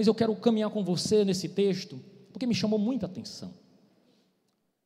Mas 0.00 0.06
eu 0.06 0.14
quero 0.14 0.34
caminhar 0.34 0.70
com 0.70 0.82
você 0.82 1.26
nesse 1.26 1.46
texto, 1.46 2.00
porque 2.32 2.46
me 2.46 2.54
chamou 2.54 2.78
muita 2.78 3.04
atenção. 3.04 3.52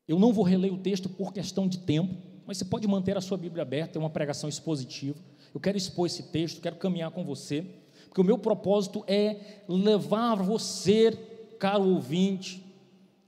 Eu 0.09 0.19
não 0.19 0.33
vou 0.33 0.45
reler 0.45 0.75
o 0.75 0.77
texto 0.77 1.09
por 1.09 1.33
questão 1.33 1.69
de 1.69 1.79
tempo, 1.79 2.17
mas 2.45 2.59
você 2.59 2.65
pode 2.65 2.89
manter 2.89 3.17
a 3.17 3.21
sua 3.21 3.39
Bíblia 3.39 3.63
aberta, 3.63 3.97
é 3.97 4.01
uma 4.01 4.11
pregação 4.11 4.49
expositiva. 4.49 5.17
Eu 5.55 5.61
quero 5.61 5.79
expor 5.79 6.07
esse 6.07 6.25
texto, 6.33 6.61
quero 6.61 6.75
caminhar 6.75 7.13
com 7.13 7.23
você, 7.23 7.65
porque 8.09 8.21
o 8.21 8.25
meu 8.25 8.37
propósito 8.37 9.05
é 9.07 9.63
levar 9.69 10.35
você, 10.35 11.13
caro 11.61 11.85
ouvinte, 11.85 12.64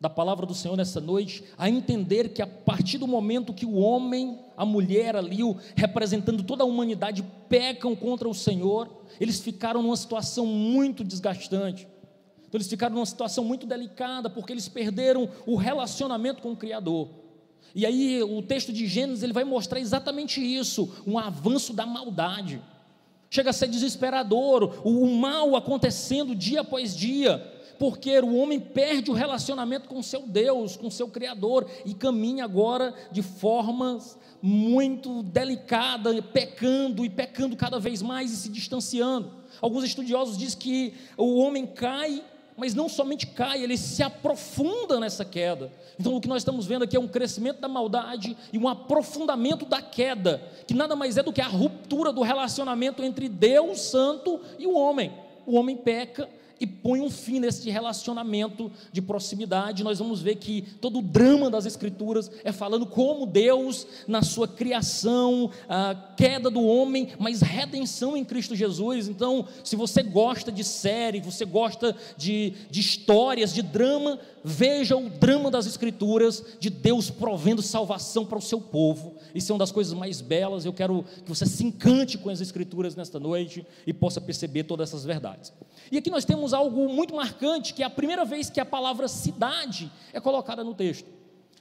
da 0.01 0.11
palavra 0.11 0.45
do 0.45 0.55
Senhor 0.55 0.77
nessa 0.77 1.01
noite, 1.01 1.43
a 1.57 1.71
entender 1.71 2.29
que 2.31 2.43
a 2.43 2.47
partir 2.47 2.99
do 2.99 3.07
momento 3.07 3.55
que 3.55 3.65
o 3.65 3.77
homem, 3.77 4.39
a 4.57 4.65
mulher 4.65 5.17
ali, 5.17 5.39
representando 5.75 6.43
toda 6.43 6.63
a 6.63 6.67
humanidade, 6.67 7.25
pecam 7.49 7.97
contra 7.97 8.29
o 8.29 8.35
Senhor, 8.35 8.91
eles 9.19 9.41
ficaram 9.41 9.83
numa 9.83 9.97
situação 9.97 10.45
muito 10.47 11.03
desgastante. 11.03 11.89
Então 12.47 12.59
eles 12.59 12.69
ficaram 12.69 12.95
numa 12.95 13.07
situação 13.07 13.43
muito 13.43 13.67
delicada, 13.67 14.29
porque 14.29 14.53
eles 14.53 14.69
perderam 14.69 15.29
o 15.47 15.57
relacionamento 15.57 16.43
com 16.43 16.53
o 16.53 16.57
Criador. 16.57 17.09
E 17.75 17.85
aí 17.85 18.23
o 18.23 18.43
texto 18.43 18.73
de 18.73 18.87
Gênesis 18.87 19.23
ele 19.23 19.33
vai 19.33 19.45
mostrar 19.45 19.81
exatamente 19.81 20.41
isso, 20.41 21.03
um 21.07 21.19
avanço 21.19 21.73
da 21.73 21.87
maldade. 21.87 22.61
Chega 23.29 23.51
a 23.51 23.53
ser 23.53 23.67
desesperador, 23.67 24.81
o, 24.85 25.03
o 25.03 25.17
mal 25.19 25.57
acontecendo 25.57 26.35
dia 26.35 26.61
após 26.61 26.97
dia, 26.97 27.56
porque 27.79 28.19
o 28.21 28.37
homem 28.37 28.61
perde 28.61 29.11
o 29.11 29.15
relacionamento 29.15 29.89
com 29.89 30.03
seu 30.03 30.23
Deus, 30.23 30.77
com 30.77 30.91
seu 30.91 31.09
Criador, 31.09 31.69
e 31.85 31.95
caminha 31.95 32.45
agora 32.45 32.95
de 33.11 33.23
formas 33.23 34.19
muito 34.43 35.23
delicada, 35.23 36.23
pecando 36.23 37.05
e 37.05 37.11
pecando 37.11 37.57
cada 37.57 37.79
vez 37.79 38.03
mais 38.03 38.33
e 38.33 38.37
se 38.37 38.49
distanciando. 38.49 39.33
Alguns 39.61 39.85
estudiosos 39.85 40.37
dizem 40.37 40.59
que 40.59 40.95
o 41.17 41.37
homem 41.37 41.67
cai 41.67 42.23
mas 42.57 42.75
não 42.75 42.89
somente 42.89 43.27
cai, 43.27 43.63
ele 43.63 43.77
se 43.77 44.03
aprofunda 44.03 44.99
nessa 44.99 45.25
queda. 45.25 45.71
Então, 46.01 46.15
o 46.15 46.21
que 46.21 46.29
nós 46.29 46.39
estamos 46.39 46.67
vendo 46.67 46.85
aqui 46.85 46.97
é 46.97 47.01
um 47.01 47.07
crescimento 47.07 47.61
da 47.61 47.69
maldade 47.69 48.37
e 48.53 48.59
um 48.59 48.67
aprofundamento 48.67 49.67
da 49.67 49.83
queda, 49.83 50.43
que 50.67 50.73
nada 50.73 50.97
mais 50.97 51.19
é 51.19 51.23
do 51.23 51.33
que 51.33 51.43
a 51.43 51.47
ruptura 51.47 52.13
do 52.13 52.23
relacionamento 52.23 53.05
entre 53.05 53.29
Deus 53.29 53.81
Santo 53.81 54.41
e 54.59 54.67
o 54.67 54.75
homem. 54.75 55.13
O 55.45 55.55
homem 55.55 55.77
peca 55.77 56.29
e 56.61 56.67
põe 56.67 57.01
um 57.01 57.11
fim 57.11 57.41
nesse 57.41 57.71
relacionamento 57.71 58.71
de 58.93 59.03
proximidade. 59.03 59.85
Nós 59.85 59.99
vamos 59.99 60.21
ver 60.21 60.37
que 60.37 60.63
todo 60.81 60.99
o 60.99 61.03
drama 61.03 61.51
das 61.51 61.67
Escrituras 61.67 62.31
é 62.45 62.53
falando 62.53 62.87
como 62.87 63.27
Deus, 63.27 63.87
na 64.07 64.23
sua 64.23 64.49
criação, 64.49 65.51
a 65.69 65.95
queda 66.17 66.51
do 66.51 66.63
homem, 66.63 67.09
mas 67.19 67.41
redenção 67.41 68.17
em 68.17 68.25
Cristo 68.25 68.55
Jesus. 68.55 69.09
Então, 69.09 69.47
se 69.63 69.77
você 69.77 70.03
gosta 70.03 70.51
de 70.51 70.65
série, 70.65 71.21
você 71.21 71.45
gosta 71.45 71.95
de, 72.17 72.55
de 72.71 72.81
histórias, 72.81 73.53
de 73.53 73.63
drama, 73.63 74.19
veja 74.43 74.97
o 74.97 75.11
drama 75.11 75.51
das 75.51 75.67
Escrituras 75.67 76.43
de 76.61 76.71
Deus 76.71 77.11
provendo 77.11 77.61
salvação 77.61 78.25
para 78.25 78.39
o 78.39 78.43
seu 78.43 78.61
povo. 78.61 79.17
Isso 79.35 79.51
é 79.51 79.55
uma 79.55 79.59
das 79.59 79.73
coisas 79.73 79.93
mais 79.93 80.21
belas. 80.21 80.65
Eu 80.65 80.73
quero 80.73 81.05
que 81.25 81.29
você 81.29 81.45
se 81.45 81.65
encante 81.65 82.17
com 82.17 82.31
as 82.31 82.41
Escrituras 82.41 82.95
nesta 82.95 83.19
noite 83.19 83.67
e 83.87 83.93
possa 83.93 84.21
perceber 84.21 84.65
todas 84.65 84.89
essas 84.89 85.05
verdades. 85.05 85.53
E 85.91 85.99
aqui 85.99 86.11
nós 86.11 86.25
temos 86.25 86.46
algo 86.53 86.89
muito 86.89 87.15
marcante, 87.15 87.75
que 87.75 87.83
é 87.83 87.87
a 87.87 87.91
primeira 87.91 88.25
vez 88.25 88.51
que 88.51 88.61
a 88.61 88.65
palavra 88.65 89.09
cidade 89.09 89.91
é 90.13 90.21
colocada 90.21 90.63
no 90.63 90.75
texto. 90.75 91.17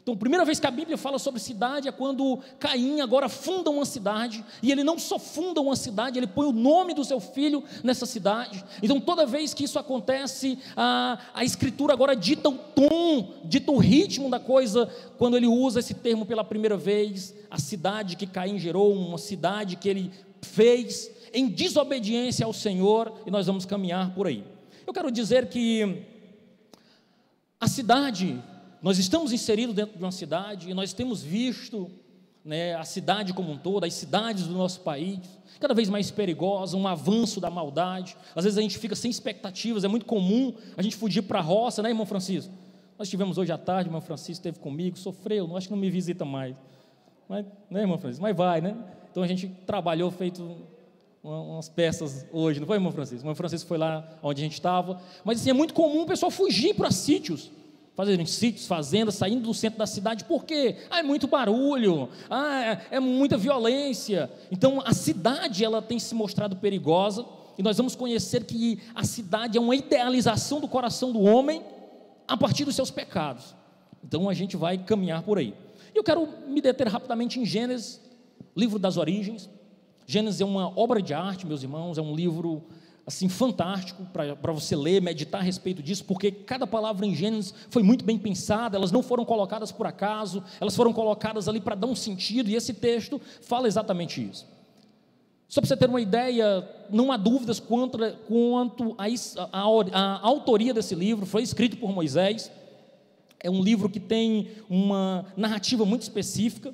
Então, 0.06 0.14
a 0.14 0.18
primeira 0.18 0.46
vez 0.46 0.60
que 0.60 0.68
a 0.68 0.72
Bíblia 0.72 1.00
fala 1.00 1.18
sobre 1.18 1.40
cidade 1.40 1.88
é 1.88 1.92
quando 1.92 2.38
Caim 2.60 3.02
agora 3.02 3.28
funda 3.28 3.72
uma 3.72 3.86
cidade, 3.86 4.46
e 4.62 4.72
ele 4.72 4.84
não 4.84 5.00
só 5.00 5.18
funda 5.18 5.60
uma 5.60 5.76
cidade, 5.76 6.20
ele 6.20 6.28
põe 6.28 6.46
o 6.46 6.52
nome 6.52 6.94
do 6.94 7.04
seu 7.04 7.20
filho 7.20 7.64
nessa 7.84 8.06
cidade. 8.06 8.64
Então, 8.84 9.02
toda 9.02 9.26
vez 9.26 9.52
que 9.52 9.64
isso 9.64 9.80
acontece, 9.80 10.60
a, 10.78 11.18
a 11.34 11.44
Escritura 11.44 11.94
agora 11.94 12.16
dita 12.16 12.50
o 12.50 12.56
tom, 12.56 13.34
dita 13.46 13.72
o 13.72 13.80
ritmo 13.80 14.30
da 14.30 14.40
coisa, 14.40 14.88
quando 15.18 15.38
ele 15.38 15.48
usa 15.48 15.80
esse 15.80 15.96
termo 15.96 16.24
pela 16.24 16.44
primeira 16.44 16.78
vez, 16.78 17.34
a 17.50 17.58
cidade 17.58 18.16
que 18.16 18.28
Caim 18.28 18.60
gerou, 18.60 18.94
uma 18.94 19.18
cidade 19.18 19.76
que 19.76 19.90
ele 19.90 20.12
fez, 20.40 21.10
em 21.34 21.48
desobediência 21.48 22.46
ao 22.46 22.54
Senhor, 22.54 23.12
e 23.26 23.32
nós 23.32 23.48
vamos 23.48 23.66
caminhar 23.66 24.14
por 24.14 24.28
aí. 24.28 24.44
Eu 24.86 24.94
quero 24.94 25.10
dizer 25.10 25.48
que 25.50 26.04
a 27.60 27.68
cidade, 27.68 28.40
nós 28.82 29.00
estamos 29.00 29.32
inseridos 29.32 29.74
dentro 29.74 29.98
de 29.98 30.04
uma 30.04 30.12
cidade, 30.12 30.70
e 30.70 30.74
nós 30.76 30.94
temos 30.94 31.24
visto 31.24 31.90
né, 32.44 32.76
a 32.76 32.84
cidade 32.84 33.34
como 33.34 33.52
um 33.52 33.58
todo, 33.58 33.84
as 33.84 33.94
cidades 33.96 34.46
do 34.46 34.54
nosso 34.54 34.82
país, 34.82 35.20
cada 35.60 35.74
vez 35.74 35.90
mais 35.90 36.12
perigosa, 36.12 36.78
um 36.78 36.88
avanço 36.88 37.42
da 37.42 37.50
maldade. 37.50 38.16
Às 38.36 38.44
vezes 38.44 38.60
a 38.60 38.62
gente 38.62 38.78
fica 38.78 38.96
sem 38.96 39.10
expectativas, 39.10 39.84
é 39.84 39.88
muito 39.88 40.06
comum 40.06 40.54
a 40.78 40.84
gente 40.84 40.96
fugir 40.96 41.24
para 41.24 41.40
a 41.40 41.42
roça, 41.42 41.82
né, 41.82 41.90
irmão 41.90 42.06
Francisco? 42.06 42.54
Nós 43.00 43.10
tivemos 43.10 43.40
hoje 43.40 43.52
à 43.52 43.58
tarde, 43.58 43.90
irmão 43.90 44.02
Francisco 44.02 44.34
esteve 44.34 44.60
comigo, 44.60 44.98
sofreu, 44.98 45.48
não 45.48 45.58
acho 45.58 45.68
que 45.68 45.74
não 45.74 45.82
me 45.82 45.90
visita 45.90 46.24
mais. 46.24 46.56
Mas, 47.28 47.44
né, 47.72 47.82
irmão 47.82 47.98
Francisco? 47.98 48.22
Mas 48.22 48.38
vai, 48.38 48.62
né? 48.62 48.78
Então 49.10 49.24
a 49.24 49.28
gente 49.28 49.48
trabalhou 49.66 50.12
feito 50.12 50.56
umas 51.26 51.68
peças 51.68 52.26
hoje, 52.32 52.60
não 52.60 52.68
foi, 52.68 52.78
irmão 52.78 52.92
Francisco? 52.92 53.18
O 53.18 53.24
irmão 53.24 53.36
Francisco 53.36 53.68
foi 53.68 53.78
lá 53.78 54.08
onde 54.22 54.42
a 54.42 54.44
gente 54.44 54.54
estava. 54.54 55.02
Mas 55.24 55.42
assim, 55.42 55.50
é 55.50 55.54
muito 55.54 55.74
comum 55.74 56.04
o 56.04 56.06
pessoal 56.06 56.30
fugir 56.30 56.76
para 56.76 56.92
sítios, 56.92 57.52
fazendo 57.96 58.26
sítios, 58.28 58.68
fazendas, 58.68 59.16
saindo 59.16 59.44
do 59.44 59.54
centro 59.54 59.80
da 59.80 59.88
cidade, 59.88 60.26
por 60.26 60.46
quê? 60.46 60.76
Ah, 60.90 61.00
é 61.00 61.04
muito 61.04 61.28
barulho, 61.28 62.10
ah, 62.30 62.80
é, 62.92 62.98
é 62.98 63.00
muita 63.00 63.38
violência. 63.38 64.30
Então 64.52 64.82
a 64.86 64.94
cidade 64.94 65.64
ela 65.64 65.82
tem 65.82 65.98
se 65.98 66.14
mostrado 66.14 66.58
perigosa, 66.58 67.26
e 67.58 67.64
nós 67.64 67.78
vamos 67.78 67.96
conhecer 67.96 68.44
que 68.44 68.80
a 68.94 69.04
cidade 69.04 69.58
é 69.58 69.62
uma 69.62 69.76
idealização 69.76 70.60
do 70.60 70.68
coração 70.68 71.12
do 71.12 71.22
homem 71.22 71.64
a 72.28 72.36
partir 72.36 72.66
dos 72.66 72.76
seus 72.76 72.92
pecados. 72.92 73.56
Então 74.04 74.30
a 74.30 74.34
gente 74.34 74.58
vai 74.58 74.78
caminhar 74.78 75.24
por 75.24 75.38
aí. 75.38 75.54
Eu 75.94 76.04
quero 76.04 76.28
me 76.48 76.60
deter 76.62 76.88
rapidamente 76.88 77.40
em 77.40 77.46
Gênesis, 77.46 78.02
livro 78.56 78.78
das 78.78 78.98
origens. 78.98 79.50
Gênesis 80.06 80.42
é 80.42 80.46
uma 80.46 80.78
obra 80.78 81.02
de 81.02 81.14
arte, 81.14 81.48
meus 81.48 81.64
irmãos, 81.64 81.98
é 81.98 82.02
um 82.02 82.16
livro 82.16 82.64
assim 83.06 83.30
fantástico 83.30 84.04
para 84.12 84.52
você 84.52 84.76
ler, 84.76 85.02
meditar 85.02 85.40
a 85.40 85.44
respeito 85.44 85.82
disso, 85.84 86.04
porque 86.06 86.32
cada 86.32 86.66
palavra 86.66 87.06
em 87.06 87.14
Gênesis 87.14 87.54
foi 87.70 87.84
muito 87.84 88.04
bem 88.04 88.18
pensada, 88.18 88.78
elas 88.78 88.92
não 88.92 89.04
foram 89.04 89.24
colocadas 89.24 89.72
por 89.72 89.86
acaso, 89.86 90.44
elas 90.60 90.76
foram 90.76 90.92
colocadas 90.92 91.48
ali 91.48 91.62
para 91.62 91.76
dar 91.76 91.88
um 91.88 91.96
sentido, 91.96 92.50
e 92.50 92.56
esse 92.56 92.74
texto 92.74 93.22
fala 93.42 93.68
exatamente 93.68 94.28
isso. 94.28 94.48
Só 95.48 95.62
para 95.62 95.68
você 95.68 95.78
ter 95.78 95.88
uma 95.88 96.02
ideia, 96.02 96.68
não 96.90 97.12
há 97.12 97.18
dúvidas 97.18 97.60
quanto, 97.60 98.00
quanto 98.28 98.96
a, 98.98 99.06
a, 99.52 99.62
a 99.92 100.28
autoria 100.28 100.74
desse 100.74 100.96
livro, 100.96 101.28
foi 101.28 101.44
escrito 101.44 101.78
por 101.78 101.92
Moisés, 101.92 102.52
é 103.40 103.50
um 103.52 103.62
livro 103.62 103.88
que 103.88 104.00
tem 104.00 104.48
uma 104.68 105.26
narrativa 105.38 105.86
muito 105.86 106.02
específica, 106.02 106.74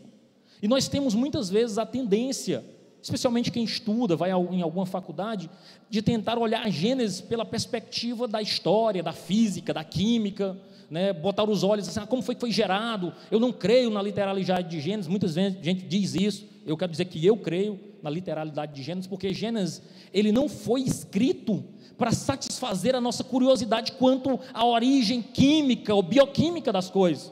e 0.61 0.67
nós 0.67 0.87
temos 0.87 1.13
muitas 1.13 1.49
vezes 1.49 1.77
a 1.77 1.85
tendência 1.85 2.63
especialmente 3.01 3.51
quem 3.51 3.63
estuda, 3.63 4.15
vai 4.15 4.29
em 4.29 4.61
alguma 4.61 4.85
faculdade, 4.85 5.49
de 5.89 6.01
tentar 6.01 6.37
olhar 6.37 6.65
a 6.65 6.69
Gênesis 6.69 7.21
pela 7.21 7.43
perspectiva 7.43 8.27
da 8.27 8.41
história, 8.41 9.01
da 9.01 9.13
física, 9.13 9.73
da 9.73 9.83
química, 9.83 10.57
né, 10.89 11.13
botar 11.13 11.49
os 11.49 11.63
olhos 11.63 11.87
assim, 11.87 11.99
ah, 11.99 12.05
como 12.05 12.21
foi 12.21 12.35
que 12.35 12.41
foi 12.41 12.51
gerado? 12.51 13.13
Eu 13.31 13.39
não 13.39 13.51
creio 13.51 13.89
na 13.89 14.01
literalidade 14.01 14.69
de 14.69 14.79
Gênesis, 14.81 15.07
muitas 15.07 15.35
vezes 15.35 15.57
a 15.59 15.63
gente 15.63 15.85
diz 15.85 16.13
isso, 16.15 16.45
eu 16.65 16.77
quero 16.77 16.91
dizer 16.91 17.05
que 17.05 17.25
eu 17.25 17.37
creio 17.37 17.79
na 18.03 18.09
literalidade 18.09 18.73
de 18.73 18.83
Gênesis, 18.83 19.07
porque 19.07 19.33
Gênesis, 19.33 19.81
ele 20.13 20.31
não 20.31 20.47
foi 20.47 20.81
escrito 20.81 21.63
para 21.97 22.11
satisfazer 22.11 22.95
a 22.95 23.01
nossa 23.01 23.23
curiosidade 23.23 23.93
quanto 23.93 24.39
à 24.53 24.65
origem 24.65 25.21
química 25.21 25.93
ou 25.93 26.01
bioquímica 26.01 26.71
das 26.71 26.89
coisas. 26.89 27.31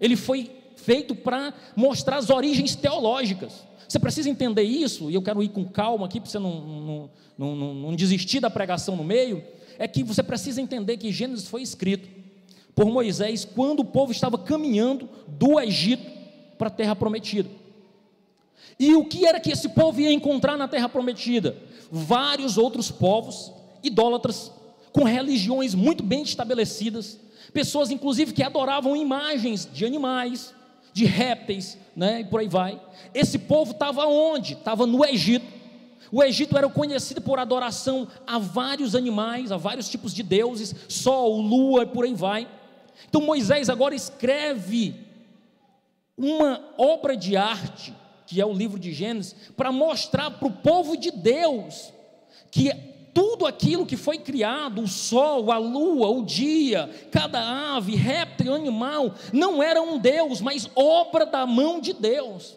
Ele 0.00 0.16
foi 0.16 0.50
feito 0.76 1.14
para 1.14 1.52
mostrar 1.74 2.18
as 2.18 2.30
origens 2.30 2.76
teológicas. 2.76 3.64
Você 3.88 3.98
precisa 3.98 4.28
entender 4.28 4.62
isso, 4.62 5.10
e 5.10 5.14
eu 5.14 5.22
quero 5.22 5.42
ir 5.42 5.48
com 5.48 5.64
calma 5.64 6.06
aqui 6.06 6.20
para 6.20 6.28
você 6.28 6.38
não, 6.38 6.60
não, 6.60 7.10
não, 7.38 7.74
não, 7.74 7.96
desistir 7.96 8.40
da 8.40 8.50
pregação 8.50 8.96
no 8.96 9.04
meio. 9.04 9.42
É 9.78 9.86
que 9.86 10.02
você 10.02 10.22
precisa 10.22 10.60
entender 10.60 10.96
que 10.96 11.12
Gênesis 11.12 11.48
foi 11.48 11.62
escrito 11.62 12.08
por 12.74 12.86
Moisés 12.86 13.44
quando 13.44 13.80
o 13.80 13.84
povo 13.84 14.12
estava 14.12 14.38
caminhando 14.38 15.08
do 15.26 15.60
Egito 15.60 16.10
para 16.58 16.68
a 16.68 16.70
terra 16.70 16.96
prometida. 16.96 17.48
E 18.78 18.94
o 18.94 19.04
que 19.04 19.26
era 19.26 19.40
que 19.40 19.52
esse 19.52 19.68
povo 19.70 20.00
ia 20.00 20.12
encontrar 20.12 20.56
na 20.56 20.68
terra 20.68 20.88
prometida? 20.88 21.56
Vários 21.90 22.58
outros 22.58 22.90
povos 22.90 23.52
idólatras, 23.82 24.50
com 24.92 25.04
religiões 25.04 25.74
muito 25.74 26.02
bem 26.02 26.22
estabelecidas, 26.22 27.18
pessoas 27.52 27.90
inclusive 27.90 28.32
que 28.32 28.42
adoravam 28.42 28.96
imagens 28.96 29.68
de 29.72 29.84
animais, 29.84 30.52
de 30.96 31.04
répteis, 31.04 31.76
né, 31.94 32.22
e 32.22 32.24
por 32.24 32.40
aí 32.40 32.48
vai. 32.48 32.80
Esse 33.12 33.38
povo 33.38 33.72
estava 33.72 34.06
onde? 34.06 34.54
Estava 34.54 34.86
no 34.86 35.04
Egito. 35.04 35.44
O 36.10 36.22
Egito 36.22 36.56
era 36.56 36.70
conhecido 36.70 37.20
por 37.20 37.38
adoração 37.38 38.08
a 38.26 38.38
vários 38.38 38.94
animais, 38.94 39.52
a 39.52 39.58
vários 39.58 39.90
tipos 39.90 40.14
de 40.14 40.22
deuses, 40.22 40.74
sol, 40.88 41.38
lua 41.38 41.82
e 41.82 41.86
por 41.86 42.06
aí 42.06 42.14
vai. 42.14 42.48
Então 43.06 43.20
Moisés 43.20 43.68
agora 43.68 43.94
escreve 43.94 44.94
uma 46.16 46.64
obra 46.78 47.14
de 47.14 47.36
arte, 47.36 47.92
que 48.26 48.40
é 48.40 48.46
o 48.46 48.54
livro 48.54 48.78
de 48.78 48.90
Gênesis, 48.90 49.36
para 49.54 49.70
mostrar 49.70 50.30
para 50.30 50.48
o 50.48 50.52
povo 50.52 50.96
de 50.96 51.10
Deus 51.10 51.92
que 52.50 52.72
tudo 53.16 53.46
aquilo 53.46 53.86
que 53.86 53.96
foi 53.96 54.18
criado, 54.18 54.82
o 54.82 54.86
sol, 54.86 55.50
a 55.50 55.56
lua, 55.56 56.08
o 56.08 56.22
dia, 56.22 56.90
cada 57.10 57.74
ave, 57.74 57.96
réptil, 57.96 58.35
animal, 58.54 59.14
não 59.32 59.62
era 59.62 59.80
um 59.82 59.98
Deus, 59.98 60.40
mas 60.40 60.68
obra 60.74 61.26
da 61.26 61.46
mão 61.46 61.80
de 61.80 61.92
Deus. 61.92 62.56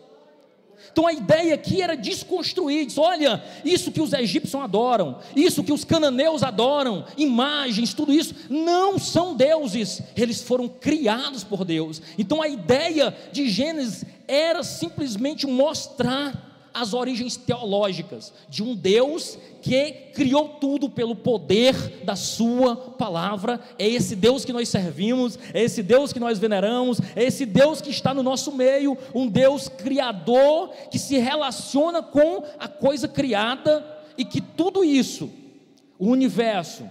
Então 0.92 1.06
a 1.06 1.14
ideia 1.14 1.54
aqui 1.54 1.82
era 1.82 1.96
desconstruir, 1.96 2.86
diz, 2.86 2.98
olha, 2.98 3.44
isso 3.64 3.92
que 3.92 4.02
os 4.02 4.14
egípcios 4.14 4.62
adoram, 4.62 5.20
isso 5.36 5.64
que 5.64 5.74
os 5.74 5.84
cananeus 5.84 6.42
adoram, 6.42 7.06
imagens, 7.18 7.94
tudo 7.94 8.14
isso, 8.14 8.34
não 8.50 8.98
são 8.98 9.36
deuses, 9.36 10.02
eles 10.16 10.42
foram 10.42 10.68
criados 10.68 11.44
por 11.44 11.64
Deus. 11.64 12.02
Então 12.18 12.42
a 12.42 12.48
ideia 12.48 13.16
de 13.32 13.50
Gênesis 13.50 14.06
era 14.28 14.64
simplesmente 14.64 15.46
mostrar 15.46 16.49
as 16.74 16.94
origens 16.94 17.36
teológicas 17.36 18.34
de 18.50 18.64
um 18.64 18.76
Deus 18.76 19.38
que 19.62 19.92
criou 20.14 20.50
tudo 20.50 20.90
pelo 20.90 21.16
poder 21.16 22.04
da 22.04 22.16
Sua 22.16 22.76
palavra. 22.76 23.60
É 23.78 23.88
esse 23.88 24.16
Deus 24.16 24.46
que 24.46 24.54
nós 24.54 24.70
servimos, 24.70 25.38
é 25.54 25.64
esse 25.64 25.84
Deus 25.84 26.14
que 26.14 26.20
nós 26.20 26.40
veneramos, 26.40 27.00
é 27.16 27.24
esse 27.24 27.46
Deus 27.46 27.82
que 27.82 27.90
está 27.90 28.14
no 28.14 28.24
nosso 28.24 28.52
meio, 28.52 28.98
um 29.14 29.28
Deus 29.28 29.68
criador 29.68 30.70
que 30.90 31.00
se 31.00 31.18
relaciona 31.18 32.02
com 32.02 32.44
a 32.58 32.68
coisa 32.68 33.08
criada 33.08 33.86
e 34.18 34.24
que 34.24 34.42
tudo 34.42 34.84
isso, 34.84 35.30
o 35.98 36.08
universo, 36.08 36.88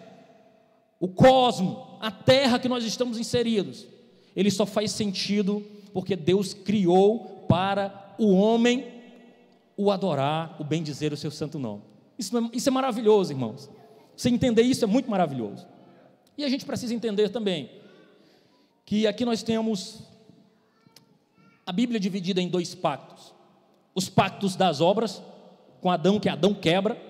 o 1.01 1.09
cosmo, 1.09 1.99
a 2.01 2.11
terra 2.11 2.59
que 2.59 2.69
nós 2.69 2.85
estamos 2.85 3.19
inseridos, 3.19 3.87
ele 4.35 4.51
só 4.51 4.67
faz 4.67 4.93
sentido 4.93 5.65
porque 5.93 6.15
Deus 6.15 6.55
criou 6.55 7.45
para 7.49 8.15
o 8.19 8.33
homem 8.33 8.98
o 9.79 9.93
adorar, 9.93 10.57
o 10.59 10.65
bendizer 10.65 11.13
o 11.13 11.17
seu 11.17 11.31
santo 11.31 11.57
nome. 11.57 11.83
Isso 12.19 12.37
é, 12.37 12.51
isso 12.53 12.69
é 12.69 12.73
maravilhoso, 12.73 13.33
irmãos. 13.33 13.71
Você 14.17 14.29
entender 14.29 14.63
isso 14.63 14.85
é 14.85 14.89
muito 14.89 15.09
maravilhoso. 15.09 15.65
E 16.37 16.45
a 16.45 16.49
gente 16.49 16.67
precisa 16.67 16.93
entender 16.93 17.29
também 17.29 17.71
que 18.85 19.07
aqui 19.07 19.25
nós 19.25 19.45
temos 19.45 20.03
a 21.65 21.71
Bíblia 21.71 22.01
dividida 22.01 22.43
em 22.43 22.49
dois 22.49 22.75
pactos: 22.75 23.33
os 23.95 24.09
pactos 24.09 24.57
das 24.57 24.81
obras, 24.81 25.23
com 25.81 25.93
Adão, 25.93 26.19
que 26.19 26.29
Adão 26.29 26.53
quebra, 26.53 27.01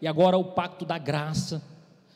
e 0.00 0.08
agora 0.08 0.38
o 0.38 0.44
pacto 0.44 0.86
da 0.86 0.96
graça, 0.96 1.62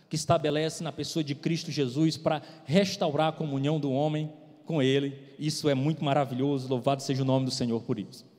que 0.08 0.16
estabelece 0.16 0.82
na 0.82 0.90
pessoa 0.90 1.22
de 1.22 1.34
Cristo 1.34 1.70
Jesus 1.70 2.16
para 2.16 2.40
restaurar 2.64 3.28
a 3.28 3.32
comunhão 3.32 3.78
do 3.78 3.92
homem 3.92 4.32
com 4.64 4.82
Ele. 4.82 5.34
Isso 5.38 5.68
é 5.68 5.74
muito 5.74 6.02
maravilhoso, 6.02 6.66
louvado 6.66 7.02
seja 7.02 7.22
o 7.22 7.26
nome 7.26 7.44
do 7.44 7.50
Senhor 7.50 7.82
por 7.82 7.98
isso. 7.98 8.31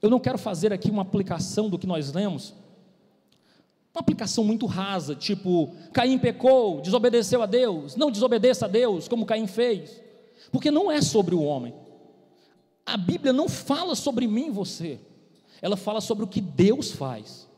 Eu 0.00 0.10
não 0.10 0.20
quero 0.20 0.38
fazer 0.38 0.72
aqui 0.72 0.90
uma 0.90 1.02
aplicação 1.02 1.68
do 1.68 1.78
que 1.78 1.86
nós 1.86 2.12
lemos, 2.12 2.54
uma 3.94 4.00
aplicação 4.00 4.44
muito 4.44 4.66
rasa, 4.66 5.14
tipo, 5.14 5.74
Caim 5.92 6.18
pecou, 6.18 6.82
desobedeceu 6.82 7.42
a 7.42 7.46
Deus, 7.46 7.96
não 7.96 8.10
desobedeça 8.10 8.66
a 8.66 8.68
Deus, 8.68 9.08
como 9.08 9.24
Caim 9.24 9.46
fez, 9.46 10.02
porque 10.52 10.70
não 10.70 10.90
é 10.90 11.00
sobre 11.00 11.34
o 11.34 11.42
homem. 11.42 11.74
A 12.84 12.96
Bíblia 12.98 13.32
não 13.32 13.48
fala 13.48 13.94
sobre 13.94 14.28
mim 14.28 14.48
e 14.48 14.50
você, 14.50 15.00
ela 15.62 15.78
fala 15.78 16.02
sobre 16.02 16.24
o 16.24 16.28
que 16.28 16.42
Deus 16.42 16.92
faz. 16.92 17.48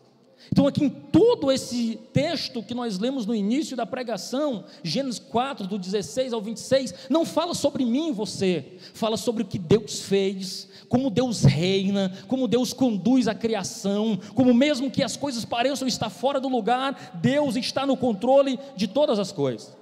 Então, 0.51 0.67
aqui 0.67 0.85
em 0.85 0.89
todo 0.89 1.53
esse 1.53 1.97
texto 2.13 2.63
que 2.63 2.75
nós 2.75 2.99
lemos 2.99 3.27
no 3.27 3.35
início 3.35 3.77
da 3.77 3.85
pregação, 3.85 4.65
Gênesis 4.83 5.19
4, 5.19 5.67
do 5.67 5.79
16 5.79 6.33
ao 6.33 6.41
26, 6.41 6.95
não 7.11 7.27
fala 7.27 7.55
sobre 7.55 7.85
mim 7.85 8.13
você, 8.13 8.79
fala 8.95 9.17
sobre 9.17 9.43
o 9.43 9.47
que 9.47 9.59
Deus 9.59 10.01
fez, 10.01 10.69
como 10.89 11.11
Deus 11.11 11.43
reina, 11.43 12.13
como 12.29 12.49
Deus 12.49 12.73
conduz 12.73 13.29
a 13.29 13.35
criação, 13.35 14.19
como 14.35 14.55
mesmo 14.55 14.91
que 14.91 15.03
as 15.03 15.17
coisas 15.17 15.45
pareçam 15.45 15.87
estar 15.87 16.09
fora 16.09 16.41
do 16.41 16.49
lugar, 16.49 17.19
Deus 17.21 17.57
está 17.57 17.85
no 17.85 17.97
controle 17.97 18.59
de 18.77 18.89
todas 18.89 19.19
as 19.19 19.31
coisas. 19.31 19.77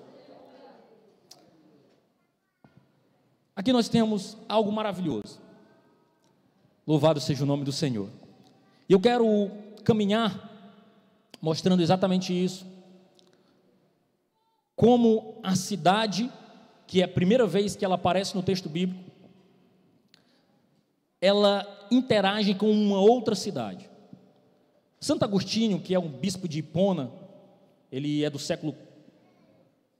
Aqui 3.54 3.72
nós 3.72 3.88
temos 3.88 4.36
algo 4.48 4.70
maravilhoso. 4.72 5.40
Louvado 6.86 7.20
seja 7.20 7.44
o 7.44 7.46
nome 7.46 7.64
do 7.64 7.72
Senhor. 7.72 8.08
Eu 8.88 9.00
quero 9.00 9.50
caminhar 9.86 10.52
mostrando 11.40 11.80
exatamente 11.80 12.32
isso. 12.32 12.66
Como 14.74 15.38
a 15.44 15.54
cidade, 15.54 16.30
que 16.88 17.00
é 17.00 17.04
a 17.04 17.08
primeira 17.08 17.46
vez 17.46 17.76
que 17.76 17.84
ela 17.84 17.94
aparece 17.94 18.34
no 18.34 18.42
texto 18.42 18.68
bíblico, 18.68 19.08
ela 21.20 21.64
interage 21.88 22.52
com 22.52 22.68
uma 22.68 22.98
outra 22.98 23.36
cidade. 23.36 23.88
Santo 25.00 25.24
Agostinho, 25.24 25.80
que 25.80 25.94
é 25.94 25.98
um 25.98 26.08
bispo 26.08 26.48
de 26.48 26.58
Hipona, 26.58 27.12
ele 27.90 28.24
é 28.24 28.28
do 28.28 28.40
século 28.40 28.74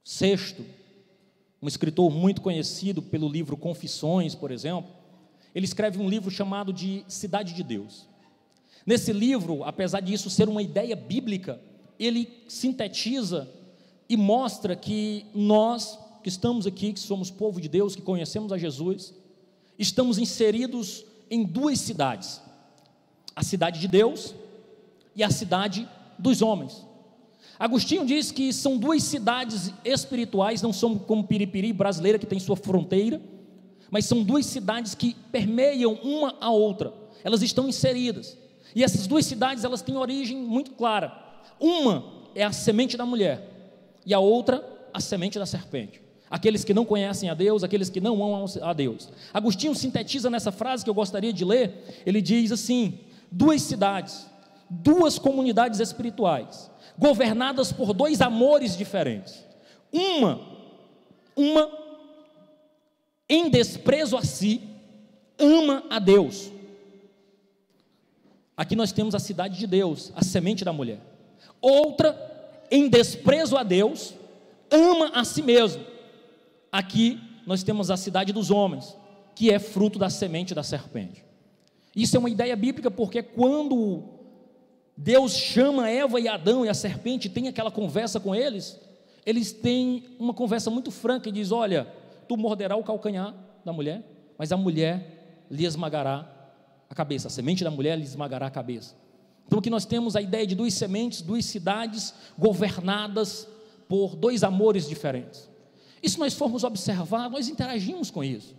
VI, 0.05 0.67
um 1.63 1.69
escritor 1.69 2.11
muito 2.11 2.43
conhecido 2.43 3.01
pelo 3.01 3.29
livro 3.29 3.57
Confissões, 3.57 4.35
por 4.35 4.51
exemplo. 4.51 4.91
Ele 5.55 5.65
escreve 5.65 6.01
um 6.01 6.09
livro 6.09 6.31
chamado 6.31 6.73
de 6.73 7.05
Cidade 7.07 7.55
de 7.55 7.63
Deus. 7.63 8.16
Nesse 8.87 9.13
livro, 9.13 9.65
apesar 9.65 10.01
disso 10.01 10.31
ser 10.31 10.49
uma 10.49 10.63
ideia 10.63 10.95
bíblica, 10.95 11.61
ele 11.99 12.45
sintetiza 12.47 13.51
e 14.09 14.17
mostra 14.17 14.77
que 14.77 15.27
nós 15.35 15.99
que 16.23 16.29
estamos 16.29 16.67
aqui, 16.67 16.93
que 16.93 17.01
somos 17.01 17.31
povo 17.31 17.61
de 17.61 17.69
Deus, 17.69 17.97
que 17.97 18.03
conhecemos 18.03 18.53
a 18.53 18.59
Jesus, 18.59 19.13
estamos 19.77 20.19
inseridos 20.19 21.05
em 21.29 21.45
duas 21.45 21.81
cidades: 21.81 22.41
a 23.35 23.43
cidade 23.43 23.81
de 23.81 23.89
Deus 23.89 24.35
e 25.17 25.25
a 25.25 25.31
cidade 25.31 25.89
dos 26.17 26.41
homens. 26.41 26.87
Agostinho 27.59 28.05
diz 28.05 28.31
que 28.31 28.53
são 28.53 28.77
duas 28.77 29.03
cidades 29.03 29.73
espirituais, 29.85 30.63
não 30.63 30.73
são 30.73 30.99
como 30.99 31.27
Piripiri 31.27 31.73
brasileira 31.73 32.19
que 32.19 32.27
tem 32.27 32.39
sua 32.39 32.57
fronteira, 32.57 33.21
mas 33.91 34.05
são 34.05 34.23
duas 34.23 34.47
cidades 34.47 34.95
que 34.95 35.15
permeiam 35.33 35.95
uma 35.95 36.37
a 36.41 36.51
outra. 36.51 36.93
Elas 37.25 37.43
estão 37.43 37.69
inseridas. 37.69 38.37
E 38.77 38.85
essas 38.85 39.07
duas 39.07 39.25
cidades, 39.25 39.65
elas 39.65 39.81
têm 39.81 39.97
origem 39.97 40.37
muito 40.37 40.73
clara. 40.73 41.11
Uma 41.59 42.13
é 42.35 42.45
a 42.45 42.53
semente 42.53 42.95
da 42.95 43.07
mulher 43.07 43.49
e 44.05 44.13
a 44.13 44.19
outra 44.19 44.63
a 44.93 45.01
semente 45.01 45.39
da 45.39 45.47
serpente. 45.47 46.03
Aqueles 46.31 46.63
que 46.63 46.75
não 46.75 46.85
conhecem 46.85 47.31
a 47.31 47.35
Deus, 47.35 47.65
aqueles 47.65 47.89
que 47.89 48.03
não 48.03 48.23
amam 48.23 48.45
a 48.61 48.75
Deus. 48.75 49.09
Agostinho 49.33 49.75
sintetiza 49.75 50.29
nessa 50.29 50.53
frase 50.53 50.85
que 50.85 50.91
eu 50.91 50.95
gostaria 50.95 51.33
de 51.33 51.43
ler, 51.43 52.03
ele 52.05 52.21
diz 52.21 52.53
assim: 52.53 53.01
duas 53.33 53.63
cidades, 53.63 54.27
duas 54.69 55.19
comunidades 55.19 55.81
espirituais, 55.81 56.71
governadas 56.99 57.73
por 57.73 57.95
dois 57.95 58.21
amores 58.21 58.77
diferentes. 58.77 59.43
Uma, 59.91 60.39
uma 61.35 61.71
em 63.27 63.49
desprezo 63.49 64.19
a 64.19 64.23
si, 64.23 64.61
ama 65.39 65.83
a 65.89 65.99
Deus 65.99 66.55
Aqui 68.57 68.75
nós 68.75 68.91
temos 68.91 69.15
a 69.15 69.19
cidade 69.19 69.59
de 69.59 69.67
Deus, 69.67 70.13
a 70.17 70.25
semente 70.25 70.65
da 70.65 70.73
mulher. 70.73 71.01
Outra, 71.61 72.17
em 72.71 72.89
desprezo 72.89 73.57
a 73.57 73.63
Deus, 73.63 74.15
ama 74.71 75.11
a 75.15 75.25
si 75.25 75.43
mesmo. 75.43 75.85
Aqui 76.73 77.21
nós 77.47 77.63
temos 77.63 77.91
a 77.91 77.97
cidade 77.97 78.33
dos 78.33 78.51
homens, 78.51 78.97
que 79.35 79.51
é 79.51 79.59
fruto 79.59 79.99
da 79.99 80.09
semente 80.09 80.55
da 80.55 80.63
serpente. 80.63 81.23
Isso 81.95 82.17
é 82.17 82.19
uma 82.19 82.31
ideia 82.31 82.57
bíblica 82.57 82.91
porque 82.91 83.23
quando 83.23 84.05
Deus 84.97 85.33
chama 85.33 85.91
Eva 85.91 86.19
e 86.19 86.27
Adão 86.27 86.65
e 86.65 86.69
a 86.69 86.75
serpente 86.75 87.29
tem 87.29 87.49
aquela 87.49 87.71
conversa 87.71 88.19
com 88.19 88.35
eles, 88.35 88.81
eles 89.25 89.53
têm 89.53 90.05
uma 90.19 90.33
conversa 90.33 90.71
muito 90.71 90.91
franca 90.91 91.29
e 91.29 91.33
diz: 91.33 91.53
"Olha, 91.53 91.87
tu 92.27 92.37
morderá 92.37 92.77
o 92.77 92.85
calcanhar 92.85 93.35
da 93.65 93.73
mulher, 93.73 94.03
mas 94.39 94.51
a 94.53 94.57
mulher 94.57 95.45
lhe 95.51 95.65
esmagará 95.65 96.36
a 96.89 96.95
cabeça, 96.95 97.29
a 97.29 97.31
semente 97.31 97.65
da 97.65 97.71
mulher 97.71 97.97
lhe 97.97 98.05
esmagará 98.05 98.47
a 98.47 98.51
cabeça. 98.51 98.95
Então 99.47 99.59
aqui 99.59 99.71
nós 99.71 99.85
temos 99.85 100.17
a 100.17 100.21
ideia 100.21 100.47
de 100.47 100.55
duas 100.55 100.75
sementes, 100.75 101.23
duas 101.23 101.45
cidades 101.45 102.13
governadas 102.37 103.49
por 103.89 104.17
dois 104.17 104.43
amores 104.43 104.89
diferentes. 104.89 105.49
E 106.03 106.09
se 106.09 106.19
nós 106.19 106.35
formos 106.35 106.65
observar, 106.65 107.31
nós 107.31 107.49
interagimos 107.49 108.11
com 108.11 108.23
isso. 108.23 108.55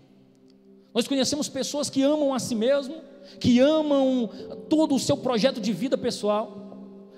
Nós 0.94 1.08
conhecemos 1.08 1.48
pessoas 1.50 1.90
que 1.90 2.02
amam 2.02 2.34
a 2.34 2.40
si 2.40 2.56
mesmo, 2.56 2.96
que 3.40 3.60
amam 3.60 4.30
todo 4.70 4.96
o 4.96 5.00
seu 5.00 5.18
projeto 5.18 5.60
de 5.60 5.72
vida 5.74 5.98
pessoal. 5.98 6.66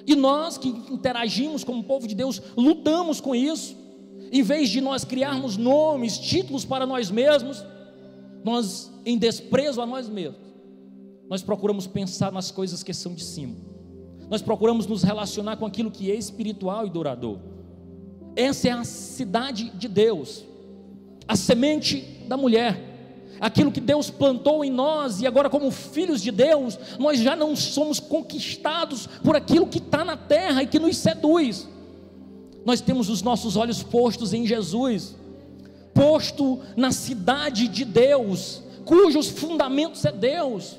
E 0.06 0.16
nós 0.16 0.58
que 0.58 0.68
interagimos 0.68 1.64
como 1.64 1.84
povo 1.84 2.08
de 2.08 2.16
Deus, 2.16 2.42
lutamos 2.58 3.22
com 3.22 3.36
isso. 3.36 3.78
Em 4.32 4.42
vez 4.42 4.70
de 4.70 4.82
nós 4.82 5.06
criarmos 5.06 5.56
nomes, 5.56 6.18
títulos 6.18 6.66
para 6.66 6.86
nós 6.86 7.10
mesmos, 7.10 7.64
nós, 8.44 8.92
em 9.06 9.18
desprezo 9.18 9.82
a 9.82 9.86
nós 9.86 10.10
mesmos, 10.10 10.49
nós 11.30 11.44
procuramos 11.44 11.86
pensar 11.86 12.32
nas 12.32 12.50
coisas 12.50 12.82
que 12.82 12.94
são 12.94 13.14
de 13.14 13.24
cima. 13.24 13.56
Nós 14.30 14.42
procuramos 14.42 14.88
nos 14.88 15.04
relacionar 15.04 15.58
com 15.58 15.66
aquilo 15.66 15.92
que 15.92 16.12
é 16.12 16.16
espiritual 16.16 16.88
e 16.88 16.90
duradouro. 16.90 17.42
Essa 18.36 18.70
é 18.70 18.72
a 18.72 18.84
cidade 18.84 19.70
de 19.72 19.88
Deus, 19.88 20.44
a 21.28 21.36
semente 21.36 22.02
da 22.28 22.36
mulher. 22.36 22.88
aquilo 23.40 23.72
que 23.72 23.80
Deus 23.80 24.10
plantou 24.10 24.66
em 24.66 24.70
nós, 24.70 25.22
e 25.22 25.28
agora, 25.28 25.50
como 25.50 25.72
filhos 25.72 26.22
de 26.22 26.32
Deus, 26.32 26.78
nós 27.00 27.20
já 27.20 27.36
não 27.36 27.56
somos 27.56 28.00
conquistados 28.00 29.08
por 29.24 29.36
aquilo 29.36 29.68
que 29.68 29.78
está 29.78 30.04
na 30.04 30.18
terra 30.18 30.64
e 30.64 30.68
que 30.68 30.78
nos 30.78 30.98
seduz. 30.98 31.68
Nós 32.66 32.82
temos 32.82 33.10
os 33.10 33.22
nossos 33.22 33.56
olhos 33.56 33.82
postos 33.82 34.34
em 34.34 34.46
Jesus, 34.46 35.16
posto 35.94 36.60
na 36.76 36.92
cidade 36.92 37.68
de 37.68 37.86
Deus, 37.86 38.62
cujos 38.84 39.30
fundamentos 39.30 40.04
é 40.04 40.12
Deus. 40.12 40.78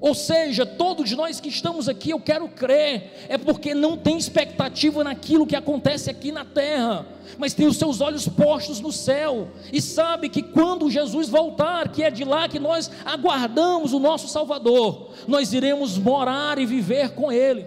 Ou 0.00 0.14
seja, 0.14 0.64
todos 0.64 1.10
nós 1.12 1.40
que 1.40 1.48
estamos 1.48 1.88
aqui, 1.88 2.10
eu 2.10 2.20
quero 2.20 2.48
crer, 2.48 3.26
é 3.28 3.36
porque 3.36 3.74
não 3.74 3.96
tem 3.96 4.16
expectativa 4.16 5.02
naquilo 5.02 5.46
que 5.46 5.56
acontece 5.56 6.08
aqui 6.08 6.30
na 6.30 6.44
terra, 6.44 7.04
mas 7.36 7.52
tem 7.52 7.66
os 7.66 7.76
seus 7.76 8.00
olhos 8.00 8.28
postos 8.28 8.80
no 8.80 8.92
céu, 8.92 9.48
e 9.72 9.82
sabe 9.82 10.28
que 10.28 10.42
quando 10.42 10.90
Jesus 10.90 11.28
voltar, 11.28 11.88
que 11.88 12.04
é 12.04 12.10
de 12.10 12.24
lá 12.24 12.48
que 12.48 12.60
nós 12.60 12.90
aguardamos 13.04 13.92
o 13.92 13.98
nosso 13.98 14.28
Salvador, 14.28 15.10
nós 15.26 15.52
iremos 15.52 15.98
morar 15.98 16.58
e 16.58 16.66
viver 16.66 17.10
com 17.10 17.32
Ele. 17.32 17.66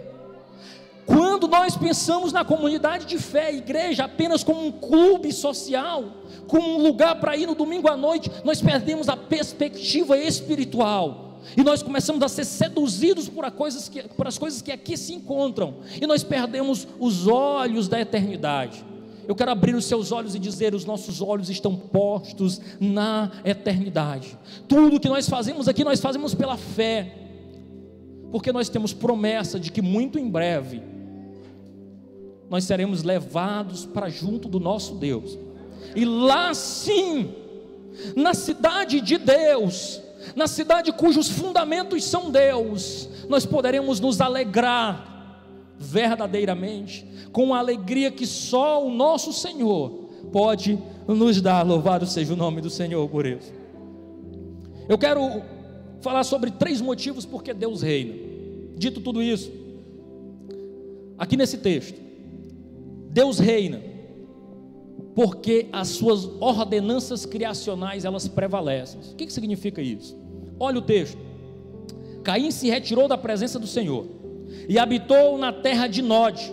Quando 1.04 1.48
nós 1.48 1.76
pensamos 1.76 2.32
na 2.32 2.44
comunidade 2.44 3.04
de 3.04 3.18
fé, 3.18 3.52
igreja, 3.52 4.04
apenas 4.04 4.42
como 4.42 4.64
um 4.64 4.72
clube 4.72 5.32
social, 5.32 6.04
como 6.46 6.78
um 6.78 6.82
lugar 6.82 7.16
para 7.16 7.36
ir 7.36 7.46
no 7.46 7.54
domingo 7.54 7.88
à 7.88 7.96
noite, 7.96 8.30
nós 8.44 8.62
perdemos 8.62 9.08
a 9.08 9.16
perspectiva 9.16 10.16
espiritual 10.16 11.31
e 11.56 11.62
nós 11.62 11.82
começamos 11.82 12.22
a 12.22 12.28
ser 12.28 12.44
seduzidos 12.44 13.28
por, 13.28 13.50
coisas 13.50 13.88
que, 13.88 14.02
por 14.02 14.26
as 14.26 14.38
coisas 14.38 14.62
que 14.62 14.72
aqui 14.72 14.96
se 14.96 15.12
encontram, 15.14 15.76
e 16.00 16.06
nós 16.06 16.22
perdemos 16.22 16.86
os 16.98 17.26
olhos 17.26 17.88
da 17.88 18.00
eternidade. 18.00 18.84
Eu 19.26 19.34
quero 19.34 19.50
abrir 19.52 19.74
os 19.74 19.84
seus 19.84 20.10
olhos 20.10 20.34
e 20.34 20.38
dizer: 20.38 20.74
os 20.74 20.84
nossos 20.84 21.20
olhos 21.20 21.48
estão 21.48 21.76
postos 21.76 22.60
na 22.80 23.30
eternidade. 23.44 24.36
Tudo 24.66 24.98
que 24.98 25.08
nós 25.08 25.28
fazemos 25.28 25.68
aqui, 25.68 25.84
nós 25.84 26.00
fazemos 26.00 26.34
pela 26.34 26.56
fé, 26.56 27.14
porque 28.30 28.52
nós 28.52 28.68
temos 28.68 28.92
promessa 28.92 29.60
de 29.60 29.70
que 29.70 29.80
muito 29.80 30.18
em 30.18 30.28
breve 30.28 30.82
nós 32.50 32.64
seremos 32.64 33.02
levados 33.02 33.86
para 33.86 34.10
junto 34.10 34.46
do 34.48 34.60
nosso 34.60 34.96
Deus, 34.96 35.38
e 35.96 36.04
lá 36.04 36.52
sim, 36.52 37.32
na 38.14 38.34
cidade 38.34 39.00
de 39.00 39.16
Deus, 39.16 40.02
na 40.34 40.46
cidade 40.46 40.92
cujos 40.92 41.28
fundamentos 41.28 42.04
são 42.04 42.30
Deus, 42.30 43.08
nós 43.28 43.44
poderemos 43.46 44.00
nos 44.00 44.20
alegrar 44.20 45.12
verdadeiramente, 45.78 47.04
com 47.32 47.52
a 47.52 47.58
alegria 47.58 48.10
que 48.10 48.26
só 48.26 48.86
o 48.86 48.90
nosso 48.90 49.32
Senhor 49.32 49.90
pode 50.30 50.78
nos 51.08 51.40
dar. 51.40 51.66
Louvado 51.66 52.06
seja 52.06 52.32
o 52.32 52.36
nome 52.36 52.60
do 52.60 52.70
Senhor 52.70 53.08
por 53.08 53.26
isso. 53.26 53.52
Eu 54.88 54.96
quero 54.96 55.42
falar 56.00 56.24
sobre 56.24 56.50
três 56.50 56.80
motivos 56.80 57.26
porque 57.26 57.52
Deus 57.52 57.82
reina. 57.82 58.14
Dito 58.76 59.00
tudo 59.00 59.22
isso, 59.22 59.52
aqui 61.18 61.36
nesse 61.36 61.58
texto, 61.58 62.00
Deus 63.10 63.38
reina 63.38 63.91
porque 65.14 65.66
as 65.72 65.88
suas 65.88 66.24
ordenanças 66.40 67.26
criacionais 67.26 68.04
elas 68.04 68.28
prevalecem. 68.28 69.00
O 69.12 69.16
que, 69.16 69.26
que 69.26 69.32
significa 69.32 69.80
isso? 69.80 70.16
Olha 70.58 70.78
o 70.78 70.82
texto. 70.82 71.18
Caim 72.22 72.50
se 72.50 72.70
retirou 72.70 73.08
da 73.08 73.18
presença 73.18 73.58
do 73.58 73.66
Senhor 73.66 74.06
e 74.68 74.78
habitou 74.78 75.36
na 75.36 75.52
terra 75.52 75.86
de 75.86 76.00
Nod, 76.00 76.52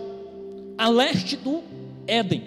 a 0.76 0.88
leste 0.88 1.36
do 1.36 1.62
Éden. 2.06 2.42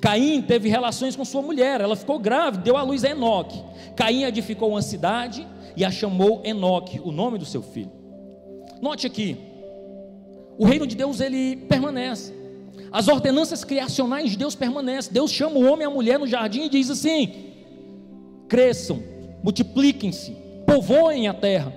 Caim 0.00 0.42
teve 0.42 0.68
relações 0.68 1.16
com 1.16 1.24
sua 1.24 1.42
mulher, 1.42 1.80
ela 1.80 1.96
ficou 1.96 2.18
grávida, 2.18 2.62
deu 2.62 2.76
à 2.76 2.82
luz 2.82 3.04
a 3.04 3.10
Enoque. 3.10 3.62
Caim 3.96 4.24
edificou 4.24 4.70
uma 4.70 4.82
cidade 4.82 5.46
e 5.76 5.84
a 5.84 5.90
chamou 5.90 6.42
Enoque, 6.44 7.00
o 7.02 7.10
nome 7.10 7.38
do 7.38 7.44
seu 7.44 7.62
filho. 7.62 7.90
Note 8.80 9.06
aqui, 9.06 9.36
o 10.58 10.64
reino 10.64 10.86
de 10.86 10.94
Deus 10.94 11.20
ele 11.20 11.56
permanece. 11.56 12.39
As 12.92 13.08
ordenanças 13.08 13.64
criacionais 13.64 14.30
de 14.30 14.36
Deus 14.36 14.54
permanecem. 14.54 15.12
Deus 15.12 15.30
chama 15.30 15.56
o 15.56 15.64
homem 15.64 15.82
e 15.82 15.90
a 15.90 15.90
mulher 15.90 16.18
no 16.18 16.26
jardim 16.26 16.64
e 16.64 16.68
diz 16.68 16.90
assim: 16.90 17.50
cresçam, 18.48 19.02
multipliquem-se, 19.42 20.32
povoem 20.66 21.28
a 21.28 21.34
terra. 21.34 21.72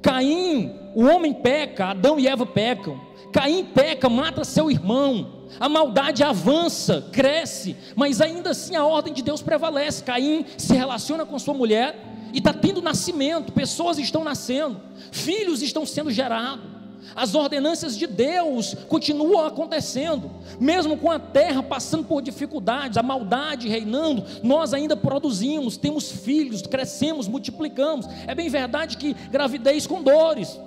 Caim, 0.00 0.74
o 0.94 1.04
homem 1.04 1.32
peca, 1.32 1.86
Adão 1.86 2.18
e 2.18 2.26
Eva 2.26 2.46
pecam. 2.46 3.00
Caim 3.32 3.64
peca, 3.64 4.08
mata 4.08 4.44
seu 4.44 4.70
irmão. 4.70 5.42
A 5.60 5.68
maldade 5.68 6.24
avança, 6.24 7.08
cresce, 7.12 7.76
mas 7.94 8.20
ainda 8.20 8.50
assim 8.50 8.74
a 8.74 8.84
ordem 8.84 9.12
de 9.12 9.22
Deus 9.22 9.42
prevalece. 9.42 10.02
Caim 10.02 10.46
se 10.56 10.74
relaciona 10.74 11.26
com 11.26 11.38
sua 11.38 11.54
mulher 11.54 11.94
e 12.32 12.38
está 12.38 12.54
tendo 12.54 12.80
nascimento, 12.80 13.52
pessoas 13.52 13.98
estão 13.98 14.24
nascendo, 14.24 14.80
filhos 15.10 15.62
estão 15.62 15.84
sendo 15.84 16.10
gerados. 16.10 16.71
As 17.14 17.34
ordenanças 17.34 17.96
de 17.96 18.06
Deus 18.06 18.74
continuam 18.88 19.46
acontecendo, 19.46 20.30
mesmo 20.58 20.96
com 20.96 21.10
a 21.10 21.18
terra 21.18 21.62
passando 21.62 22.04
por 22.04 22.22
dificuldades, 22.22 22.96
a 22.96 23.02
maldade 23.02 23.68
reinando, 23.68 24.24
nós 24.42 24.72
ainda 24.72 24.96
produzimos, 24.96 25.76
temos 25.76 26.10
filhos, 26.10 26.62
crescemos, 26.62 27.28
multiplicamos. 27.28 28.06
É 28.26 28.34
bem 28.34 28.48
verdade 28.48 28.96
que 28.96 29.14
gravidez 29.30 29.86
com 29.86 30.02
dores, 30.02 30.58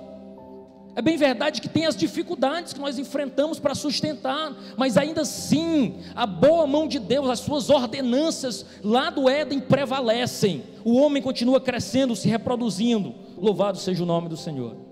é 0.96 1.02
bem 1.02 1.18
verdade 1.18 1.60
que 1.60 1.68
tem 1.68 1.84
as 1.84 1.94
dificuldades 1.94 2.72
que 2.72 2.80
nós 2.80 2.98
enfrentamos 2.98 3.58
para 3.58 3.74
sustentar, 3.74 4.56
mas 4.78 4.96
ainda 4.96 5.20
assim, 5.20 5.96
a 6.14 6.24
boa 6.24 6.66
mão 6.66 6.88
de 6.88 6.98
Deus, 6.98 7.28
as 7.28 7.40
suas 7.40 7.68
ordenanças 7.68 8.64
lá 8.82 9.10
do 9.10 9.28
Éden 9.28 9.60
prevalecem. 9.60 10.64
O 10.82 10.96
homem 10.96 11.22
continua 11.22 11.60
crescendo, 11.60 12.16
se 12.16 12.28
reproduzindo. 12.28 13.14
Louvado 13.36 13.76
seja 13.76 14.02
o 14.02 14.06
nome 14.06 14.30
do 14.30 14.38
Senhor 14.38 14.85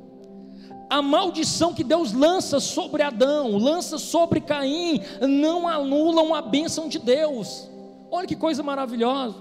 a 0.88 1.02
maldição 1.02 1.74
que 1.74 1.84
Deus 1.84 2.12
lança 2.12 2.60
sobre 2.60 3.02
Adão, 3.02 3.56
lança 3.56 3.98
sobre 3.98 4.40
Caim, 4.40 5.00
não 5.20 5.66
anulam 5.66 6.34
a 6.34 6.42
bênção 6.42 6.88
de 6.88 6.98
Deus. 6.98 7.68
Olha 8.10 8.26
que 8.26 8.36
coisa 8.36 8.62
maravilhosa. 8.62 9.36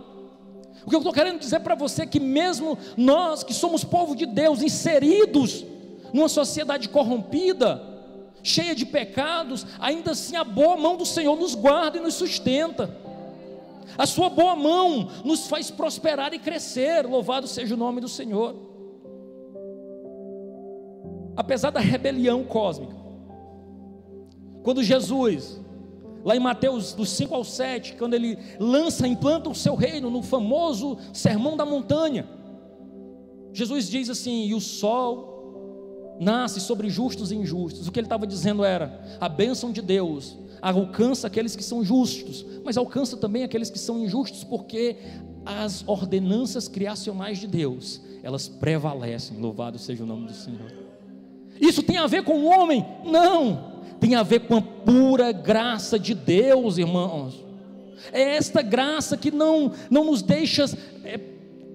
O 0.86 0.90
que 0.90 0.96
eu 0.96 1.00
estou 1.00 1.14
querendo 1.14 1.40
dizer 1.40 1.62
para 1.62 1.76
você 1.76 2.04
é 2.04 2.06
que, 2.06 2.20
mesmo 2.20 2.78
nós 2.98 3.44
que 3.44 3.54
somos 3.54 3.84
povo 3.84 4.16
de 4.16 4.26
Deus, 4.26 4.62
inseridos 4.62 5.66
numa 6.12 6.28
sociedade 6.28 6.90
corrompida, 6.90 7.82
cheia 8.42 8.76
de 8.76 8.86
pecados, 8.86 9.66
ainda 9.80 10.12
assim 10.12 10.36
a 10.36 10.44
boa 10.44 10.76
mão 10.76 10.98
do 10.98 11.06
Senhor 11.06 11.38
nos 11.38 11.56
guarda 11.56 11.98
e 11.98 12.02
nos 12.02 12.16
sustenta. 12.16 12.98
A 13.98 14.06
sua 14.06 14.30
boa 14.30 14.56
mão 14.56 15.10
nos 15.24 15.48
faz 15.48 15.70
prosperar 15.70 16.34
e 16.34 16.40
crescer. 16.40 17.06
Louvado 17.06 17.48
seja 17.48 17.76
o 17.76 17.78
nome 17.78 18.02
do 18.02 18.10
Senhor 18.10 18.73
apesar 21.36 21.72
da 21.72 21.80
rebelião 21.80 22.44
cósmica, 22.44 22.96
quando 24.64 24.82
Jesus, 24.82 25.60
lá 26.24 26.36
em 26.36 26.40
Mateus 26.40 26.94
dos 26.94 27.10
5 27.10 27.36
ao 27.36 27.44
7, 27.44 27.96
quando 27.96 28.14
ele 28.14 28.38
lança, 28.60 29.08
implanta 29.08 29.50
o 29.50 29.56
seu 29.56 29.76
reino 29.76 30.10
no 30.10 30.22
famoso 30.22 30.98
sermão 31.12 31.58
da 31.58 31.66
montanha, 31.66 32.28
Jesus 33.52 33.88
diz 33.88 34.10
assim: 34.10 34.46
e 34.48 34.54
o 34.56 34.62
sol 34.62 36.18
nasce 36.20 36.60
sobre 36.60 36.90
justos 36.90 37.32
e 37.32 37.36
injustos. 37.36 37.88
O 37.88 37.92
que 37.92 38.00
ele 38.00 38.08
estava 38.08 38.26
dizendo 38.26 38.64
era: 38.64 39.18
a 39.20 39.30
bênção 39.30 39.72
de 39.72 39.82
Deus 39.82 40.38
alcança 40.62 41.28
aqueles 41.28 41.56
que 41.56 41.64
são 41.64 41.84
justos, 41.84 42.46
mas 42.64 42.78
alcança 42.78 43.18
também 43.18 43.44
aqueles 43.44 43.70
que 43.70 43.80
são 43.80 44.00
injustos, 44.00 44.44
porque 44.44 44.98
as 45.46 45.84
ordenanças 45.86 46.68
criacionais 46.70 47.38
de 47.38 47.48
Deus, 47.48 48.02
elas 48.24 48.48
prevalecem. 48.48 49.38
Louvado 49.38 49.78
seja 49.78 50.04
o 50.04 50.08
nome 50.08 50.28
do 50.28 50.34
Senhor. 50.34 50.83
Isso 51.60 51.84
tem 51.84 51.98
a 51.98 52.08
ver 52.08 52.24
com 52.24 52.40
o 52.40 52.46
homem? 52.46 52.86
Não, 53.06 53.74
tem 54.00 54.16
a 54.16 54.24
ver 54.24 54.42
com 54.42 54.58
a 54.58 54.62
pura 54.62 55.32
graça 55.32 55.98
de 55.98 56.14
Deus, 56.14 56.78
irmãos. 56.78 57.44
É 58.12 58.36
esta 58.36 58.62
graça 58.62 59.16
que 59.16 59.32
não, 59.32 59.72
não 59.90 60.04
nos 60.04 60.22
deixa 60.22 60.66
é, 61.06 61.20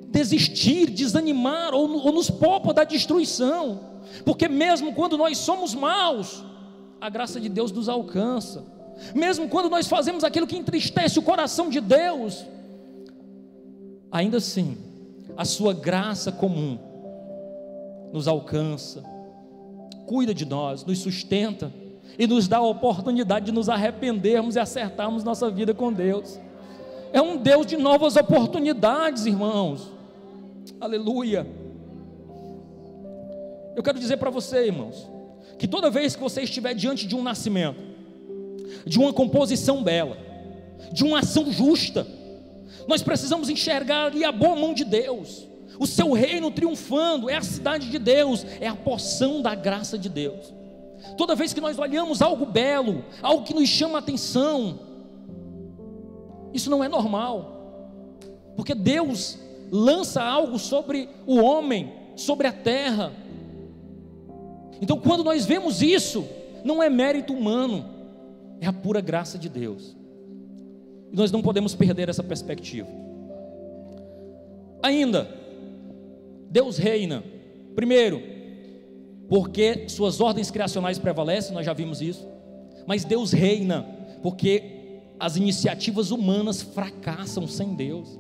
desistir, 0.09 0.91
desanimar 0.91 1.73
ou, 1.73 1.91
ou 2.05 2.13
nos 2.13 2.31
poupa 2.31 2.75
da 2.75 2.85
destruição, 2.85 3.81
porque 4.25 4.49
mesmo 4.49 4.95
quando 4.95 5.17
nós 5.17 5.39
somos 5.39 5.75
maus, 5.75 6.45
a 7.01 7.09
graça 7.09 7.41
de 7.41 7.49
Deus 7.49 7.73
nos 7.73 7.89
alcança, 7.89 8.65
mesmo 9.15 9.49
quando 9.49 9.71
nós 9.71 9.87
fazemos 9.87 10.25
aquilo 10.25 10.47
que 10.47 10.57
entristece 10.57 11.19
o 11.19 11.23
coração 11.23 11.71
de 11.71 11.81
Deus, 11.81 12.45
ainda 14.11 14.39
assim, 14.39 14.77
a 15.37 15.45
Sua 15.45 15.73
graça 15.73 16.33
comum 16.33 16.79
nos 18.13 18.29
alcança 18.29 19.03
cuida 20.09 20.33
de 20.33 20.47
nós, 20.47 20.85
nos 20.87 21.01
sustenta 21.01 21.71
e 22.19 22.27
nos 22.27 22.49
dá 22.49 22.57
a 22.57 22.67
oportunidade 22.67 23.47
de 23.47 23.53
nos 23.53 23.69
arrependermos 23.69 24.57
e 24.57 24.59
acertarmos 24.59 25.23
nossa 25.23 25.51
vida 25.51 25.75
com 25.75 25.93
Deus. 25.93 26.41
É 27.13 27.21
um 27.21 27.37
Deus 27.37 27.67
de 27.67 27.77
novas 27.77 28.17
oportunidades, 28.17 29.27
irmãos. 29.27 29.91
Aleluia. 30.81 31.47
Eu 33.77 33.83
quero 33.83 33.99
dizer 33.99 34.17
para 34.17 34.31
você, 34.31 34.67
irmãos, 34.67 35.07
que 35.59 35.69
toda 35.69 35.91
vez 35.91 36.17
que 36.17 36.23
você 36.23 36.43
estiver 36.43 36.75
diante 36.75 37.07
de 37.07 37.15
um 37.15 37.23
nascimento, 37.23 37.81
de 38.87 38.99
uma 38.99 39.13
composição 39.13 39.83
bela, 39.83 40.17
de 40.91 41.05
uma 41.05 41.19
ação 41.21 41.53
justa, 41.53 42.07
Nós 42.87 43.03
precisamos 43.03 43.49
enxergar 43.49 44.07
ali 44.07 44.25
a 44.25 44.31
boa 44.31 44.55
mão 44.55 44.73
de 44.73 44.85
Deus, 44.85 45.48
o 45.79 45.87
seu 45.87 46.13
reino 46.13 46.51
triunfando, 46.51 47.29
é 47.29 47.35
a 47.35 47.43
cidade 47.43 47.91
de 47.91 47.99
Deus, 47.99 48.45
é 48.61 48.67
a 48.67 48.75
porção 48.75 49.43
da 49.43 49.55
graça 49.55 49.99
de 49.99 50.09
Deus. 50.09 50.53
Toda 51.17 51.35
vez 51.35 51.53
que 51.53 51.61
nós 51.61 51.79
olhamos 51.79 52.23
algo 52.23 52.47
belo, 52.47 53.05
algo 53.23 53.45
que 53.45 53.55
nos 53.55 53.69
chama 53.69 53.99
a 53.99 54.01
atenção, 54.01 54.79
isso 56.53 56.71
não 56.71 56.83
é 56.83 56.89
normal, 56.89 58.53
porque 58.57 58.75
Deus 58.75 59.39
lança 59.71 60.23
algo 60.23 60.59
sobre 60.59 61.09
o 61.27 61.37
homem, 61.37 61.93
sobre 62.17 62.47
a 62.47 62.53
terra. 62.53 63.13
Então, 64.81 64.99
quando 64.99 65.23
nós 65.23 65.45
vemos 65.45 65.83
isso, 65.83 66.27
não 66.65 66.83
é 66.83 66.89
mérito 66.89 67.33
humano, 67.33 67.85
é 68.61 68.67
a 68.67 68.73
pura 68.73 69.01
graça 69.01 69.39
de 69.39 69.49
Deus. 69.49 69.97
E 71.13 71.17
nós 71.17 71.31
não 71.31 71.43
podemos 71.43 71.75
perder 71.75 72.09
essa 72.09 72.23
perspectiva. 72.23 72.89
Ainda, 74.83 75.29
Deus 76.51 76.79
reina, 76.79 77.23
primeiro, 77.75 78.23
porque 79.29 79.89
suas 79.89 80.21
ordens 80.21 80.51
criacionais 80.51 80.99
prevalecem, 80.99 81.55
nós 81.55 81.67
já 81.67 81.73
vimos 81.73 82.01
isso, 82.01 82.27
mas 82.87 83.05
Deus 83.05 83.33
reina, 83.33 83.83
porque 84.23 84.79
as 85.21 85.37
iniciativas 85.37 86.11
humanas 86.11 86.63
fracassam 86.63 87.47
sem 87.47 87.75
Deus. 87.75 88.19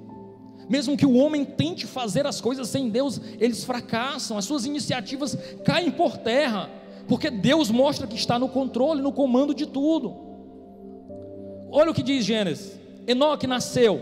Mesmo 0.69 0.97
que 0.97 1.07
o 1.07 1.17
homem 1.17 1.45
tente 1.45 1.87
fazer 1.87 2.27
as 2.27 2.41
coisas 2.41 2.69
sem 2.69 2.91
Deus, 2.91 3.19
eles 3.41 3.65
fracassam, 3.65 4.37
as 4.37 4.45
suas 4.45 4.67
iniciativas 4.67 5.37
caem 5.65 5.91
por 5.91 6.19
terra, 6.19 6.69
porque 7.07 7.31
Deus 7.31 7.71
mostra 7.71 8.07
que 8.07 8.17
está 8.17 8.39
no 8.39 8.51
controle, 8.51 9.01
no 9.01 9.13
comando 9.13 9.55
de 9.55 9.65
tudo. 9.65 10.15
Olha 11.71 11.91
o 11.91 11.95
que 11.95 12.03
diz 12.03 12.25
Gênesis: 12.25 12.79
Enoque 13.07 13.47
nasceu, 13.47 14.01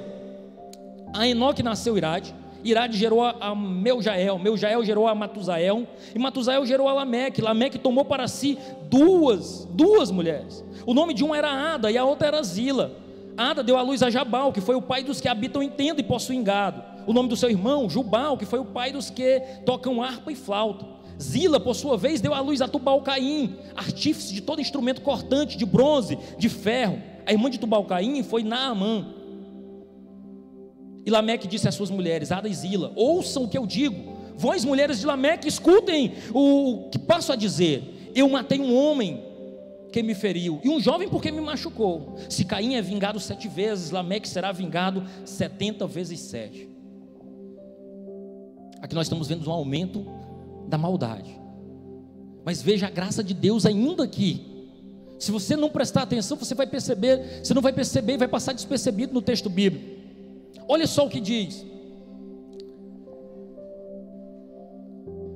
a 1.14 1.28
Enoque 1.28 1.62
nasceu 1.62 1.96
Irade, 1.96 2.34
Irade 2.64 2.96
gerou 2.96 3.22
a 3.22 3.54
Meujael, 3.54 4.38
Meujael 4.38 4.84
gerou 4.84 5.06
a 5.06 5.14
Matusael, 5.14 5.86
e 6.14 6.18
Matusael 6.18 6.66
gerou 6.66 6.88
a 6.88 6.92
Lameque. 6.92 7.40
Lameque 7.40 7.78
tomou 7.78 8.04
para 8.04 8.26
si 8.26 8.58
duas, 8.88 9.66
duas 9.70 10.10
mulheres. 10.10 10.64
O 10.84 10.94
nome 10.94 11.14
de 11.14 11.24
uma 11.24 11.36
era 11.36 11.74
Ada 11.74 11.90
e 11.90 11.98
a 11.98 12.04
outra 12.04 12.28
era 12.28 12.42
Zila. 12.42 12.92
Ada 13.36 13.62
deu 13.62 13.76
à 13.76 13.82
luz 13.82 14.02
a 14.02 14.08
Jabal, 14.08 14.52
que 14.52 14.60
foi 14.60 14.74
o 14.74 14.82
pai 14.82 15.04
dos 15.04 15.20
que 15.20 15.28
habitam 15.28 15.62
em 15.62 15.68
tenda 15.68 16.00
e 16.00 16.04
possuem 16.04 16.42
gado. 16.42 16.82
O 17.06 17.12
nome 17.12 17.28
do 17.28 17.36
seu 17.36 17.48
irmão, 17.48 17.88
Jubal, 17.88 18.36
que 18.36 18.46
foi 18.46 18.58
o 18.58 18.64
pai 18.64 18.92
dos 18.92 19.10
que 19.10 19.40
tocam 19.64 20.02
harpa 20.02 20.32
e 20.32 20.34
flauta. 20.34 20.86
Zila, 21.20 21.60
por 21.60 21.74
sua 21.74 21.96
vez, 21.96 22.20
deu 22.20 22.34
à 22.34 22.40
luz 22.40 22.60
a 22.60 22.68
Tubal-Caim, 22.68 23.56
artífice 23.74 24.34
de 24.34 24.40
todo 24.40 24.60
instrumento 24.60 25.00
cortante, 25.02 25.56
de 25.56 25.64
bronze, 25.64 26.18
de 26.38 26.48
ferro. 26.48 27.00
A 27.24 27.32
irmã 27.32 27.48
de 27.48 27.58
Tubal-Caim 27.58 28.22
foi 28.22 28.42
Naamã. 28.42 29.06
E 31.06 31.10
Lameque 31.10 31.46
disse 31.46 31.68
às 31.68 31.74
suas 31.76 31.88
mulheres, 31.88 32.32
Ada 32.32 32.48
e 32.48 32.54
Zila: 32.54 32.92
Ouçam 32.96 33.44
o 33.44 33.48
que 33.48 33.56
eu 33.56 33.64
digo. 33.64 34.16
Vós, 34.36 34.64
mulheres 34.64 34.98
de 34.98 35.06
Lameque, 35.06 35.46
escutem 35.46 36.14
o 36.34 36.88
que 36.90 36.98
passo 36.98 37.32
a 37.32 37.36
dizer. 37.36 38.10
Eu 38.12 38.28
matei 38.28 38.60
um 38.60 38.74
homem 38.76 39.22
porque 39.84 40.02
me 40.02 40.14
feriu, 40.14 40.60
e 40.62 40.68
um 40.68 40.78
jovem 40.78 41.08
porque 41.08 41.30
me 41.30 41.40
machucou. 41.40 42.16
Se 42.28 42.44
Caim 42.44 42.74
é 42.74 42.82
vingado 42.82 43.18
sete 43.20 43.48
vezes, 43.48 43.92
Lameque 43.92 44.28
será 44.28 44.50
vingado 44.52 45.04
setenta 45.24 45.86
vezes 45.86 46.20
sete. 46.20 46.68
Aqui 48.82 48.94
nós 48.94 49.06
estamos 49.06 49.28
vendo 49.28 49.48
um 49.48 49.52
aumento 49.52 50.04
da 50.68 50.76
maldade. 50.76 51.34
Mas 52.44 52.60
veja 52.60 52.88
a 52.88 52.90
graça 52.90 53.24
de 53.24 53.32
Deus 53.32 53.64
ainda 53.64 54.04
aqui. 54.04 54.44
Se 55.18 55.30
você 55.30 55.56
não 55.56 55.70
prestar 55.70 56.02
atenção, 56.02 56.36
você 56.36 56.54
vai 56.54 56.66
perceber, 56.66 57.40
você 57.42 57.54
não 57.54 57.62
vai 57.62 57.72
perceber 57.72 58.18
vai 58.18 58.28
passar 58.28 58.52
despercebido 58.52 59.14
no 59.14 59.22
texto 59.22 59.48
bíblico. 59.48 59.95
Olha 60.68 60.86
só 60.86 61.06
o 61.06 61.10
que 61.10 61.20
diz. 61.20 61.64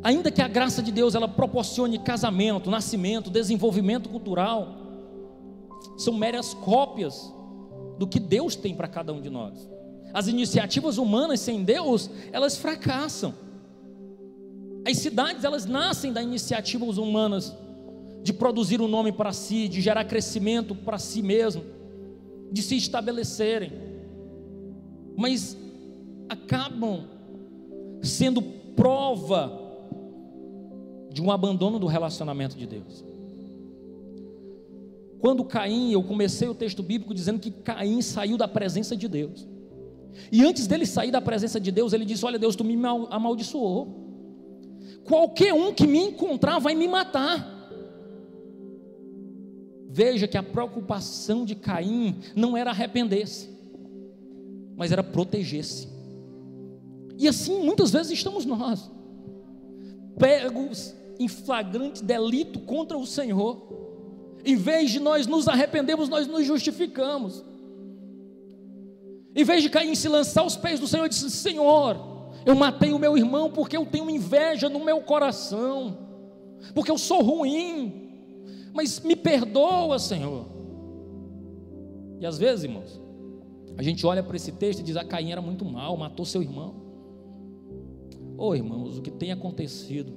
Ainda 0.03 0.31
que 0.31 0.41
a 0.41 0.49
graça 0.49 0.83
de 0.83 0.91
Deus 0.91 1.15
ela 1.15 1.29
proporcione 1.29 1.99
casamento, 1.99 2.71
nascimento, 2.71 3.31
desenvolvimento 3.31 4.09
cultural, 4.09 4.77
são 5.99 6.15
meras 6.15 6.55
cópias 6.55 7.33
do 7.99 8.07
que 8.07 8.19
Deus 8.19 8.57
tem 8.57 8.75
para 8.75 8.89
cada 8.89 9.13
um 9.13 9.21
de 9.21 9.29
nós. 9.29 9.69
As 10.13 10.27
iniciativas 10.27 10.97
humanas 10.97 11.41
sem 11.41 11.63
Deus, 11.63 12.11
elas 12.33 12.57
fracassam. 12.57 13.35
As 14.89 14.97
cidades, 14.97 15.45
elas 15.45 15.67
nascem 15.67 16.13
da 16.13 16.23
iniciativas 16.23 16.97
humanas 16.97 17.55
de 18.23 18.33
produzir 18.33 18.81
um 18.81 18.89
nome 18.89 19.13
para 19.13 19.33
si, 19.33 19.69
de 19.69 19.81
gerar 19.81 20.05
crescimento 20.05 20.75
para 20.75 20.99
si 20.99 21.23
mesmo, 21.23 21.63
de 22.51 22.63
se 22.63 22.77
estabelecerem. 22.77 23.90
Mas 25.21 25.55
acabam 26.31 27.05
sendo 28.03 28.41
prova 28.41 29.53
de 31.13 31.21
um 31.21 31.31
abandono 31.31 31.79
do 31.79 31.87
relacionamento 31.87 32.57
de 32.57 32.67
Deus. 32.67 33.05
Quando 35.19 35.45
Caim, 35.45 35.93
eu 35.93 36.03
comecei 36.03 36.49
o 36.49 36.55
texto 36.55 36.83
bíblico 36.83 37.13
dizendo 37.13 37.39
que 37.39 37.51
Caim 37.51 38.01
saiu 38.01 38.39
da 38.39 38.49
presença 38.49 38.97
de 38.97 39.07
Deus. 39.09 39.47
E 40.33 40.43
antes 40.43 40.67
dele 40.67 40.87
sair 40.87 41.11
da 41.11 41.21
presença 41.21 41.61
de 41.61 41.71
Deus, 41.71 41.93
ele 41.93 42.07
disse: 42.07 42.25
Olha, 42.25 42.39
Deus, 42.39 42.57
tu 42.57 42.65
me 42.65 42.75
amaldiçoou. 43.11 44.01
Qualquer 45.05 45.53
um 45.53 45.75
que 45.75 45.87
me 45.87 45.99
encontrar 45.99 46.59
vai 46.59 46.75
me 46.75 46.89
matar. 46.89 47.59
Veja 49.87 50.27
que 50.27 50.39
a 50.39 50.43
preocupação 50.43 51.45
de 51.45 51.55
Caim 51.55 52.17
não 52.35 52.57
era 52.57 52.71
arrepender-se, 52.71 53.50
mas 54.77 54.93
era 54.93 55.03
proteger-se. 55.03 55.89
E 57.19 57.29
assim 57.29 57.63
muitas 57.63 57.91
vezes 57.91 58.13
estamos 58.13 58.45
nós, 58.45 58.91
pegos 60.19 60.95
em 61.19 61.29
flagrante 61.29 62.03
delito 62.03 62.61
contra 62.61 62.97
o 62.97 63.07
Senhor. 63.07 63.69
Em 64.43 64.57
vez 64.57 64.91
de 64.91 64.99
nós 64.99 65.27
nos 65.27 65.47
arrependermos, 65.47 66.09
nós 66.09 66.27
nos 66.27 66.47
justificamos. 66.47 67.45
Em 69.35 69.45
vez 69.45 69.63
de 69.63 69.69
cair 69.69 69.91
em 69.91 69.95
se 69.95 70.09
lançar 70.09 70.41
aos 70.41 70.57
pés 70.57 70.81
do 70.81 70.89
Senhor, 70.89 71.09
disse: 71.09 71.31
Senhor, 71.31 71.97
eu 72.45 72.55
matei 72.55 72.93
o 72.93 72.99
meu 72.99 73.17
irmão 73.17 73.51
porque 73.51 73.77
eu 73.77 73.85
tenho 73.85 74.09
inveja 74.09 74.69
no 74.69 74.83
meu 74.83 75.03
coração, 75.03 75.99
porque 76.75 76.91
eu 76.91 76.99
sou 76.99 77.23
ruim, 77.23 78.11
mas 78.73 79.01
me 79.01 79.15
perdoa, 79.15 79.99
Senhor. 79.99 80.47
E 82.19 82.27
às 82.27 82.39
vezes, 82.39 82.65
irmãos, 82.65 83.01
a 83.77 83.83
gente 83.83 84.05
olha 84.07 84.23
para 84.23 84.37
esse 84.37 84.53
texto 84.53 84.81
e 84.81 84.83
diz: 84.83 84.97
a 84.97 85.01
ah, 85.01 85.05
Caim 85.05 85.33
era 85.33 85.41
muito 85.41 85.65
mal, 85.65 85.97
matou 85.97 86.25
seu 86.25 86.43
irmão. 86.43 86.75
Oh, 88.37 88.55
irmãos, 88.55 88.99
o 88.99 89.03
que 89.03 89.11
tem 89.11 89.33
acontecido 89.33 90.13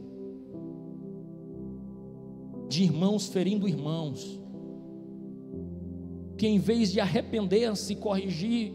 de 2.70 2.84
irmãos 2.84 3.28
ferindo 3.28 3.68
irmãos, 3.68 4.40
que 6.38 6.48
em 6.48 6.58
vez 6.58 6.92
de 6.92 7.00
arrepender-se 7.00 7.96
corrigir, 7.96 8.74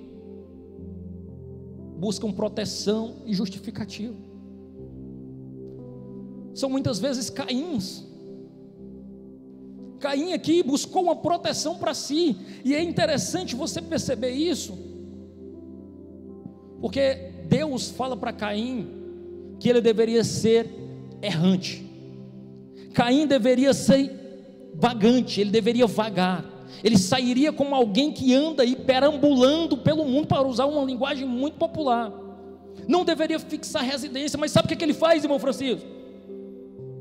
buscam 1.99 2.31
proteção 2.31 3.17
e 3.27 3.35
justificativa. 3.35 4.15
São 6.55 6.71
muitas 6.71 6.99
vezes 6.99 7.29
Caíns. 7.29 8.08
Caim 10.01 10.33
aqui 10.33 10.63
buscou 10.63 11.03
uma 11.03 11.17
proteção 11.17 11.77
para 11.77 11.95
si, 11.95 12.37
e 12.65 12.75
é 12.75 12.83
interessante 12.83 13.57
você 13.57 13.83
perceber 13.83 14.31
isso, 14.31 14.79
porque 16.81 17.33
Deus 17.49 17.91
fala 17.91 18.17
para 18.17 18.33
Caim 18.33 18.89
que 19.59 19.69
ele 19.69 19.81
deveria 19.81 20.23
ser 20.23 20.71
errante. 21.21 21.85
Caim 22.95 23.27
deveria 23.27 23.75
ser 23.75 24.71
vagante, 24.75 25.41
ele 25.41 25.51
deveria 25.51 25.87
vagar. 25.87 26.45
Ele 26.85 26.97
sairia 26.97 27.53
como 27.53 27.75
alguém 27.75 28.13
que 28.13 28.35
anda 28.35 28.63
aí 28.63 28.77
perambulando 28.77 29.77
pelo 29.77 30.05
mundo, 30.05 30.29
para 30.29 30.47
usar 30.47 30.67
uma 30.67 30.85
linguagem 30.85 31.27
muito 31.27 31.57
popular. 31.57 32.13
Não 32.87 33.05
deveria 33.05 33.39
fixar 33.39 33.83
residência, 33.83 34.39
mas 34.39 34.53
sabe 34.53 34.73
o 34.73 34.77
que, 34.77 34.85
ele 34.85 34.95
faz, 34.95 35.25
irmão 35.25 35.39
Francisco? 35.39 35.85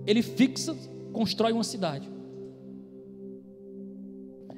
Ele 0.06 0.22
fixa, 0.22 0.76
constrói 1.14 1.52
uma 1.52 1.64
cidade. 1.64 2.10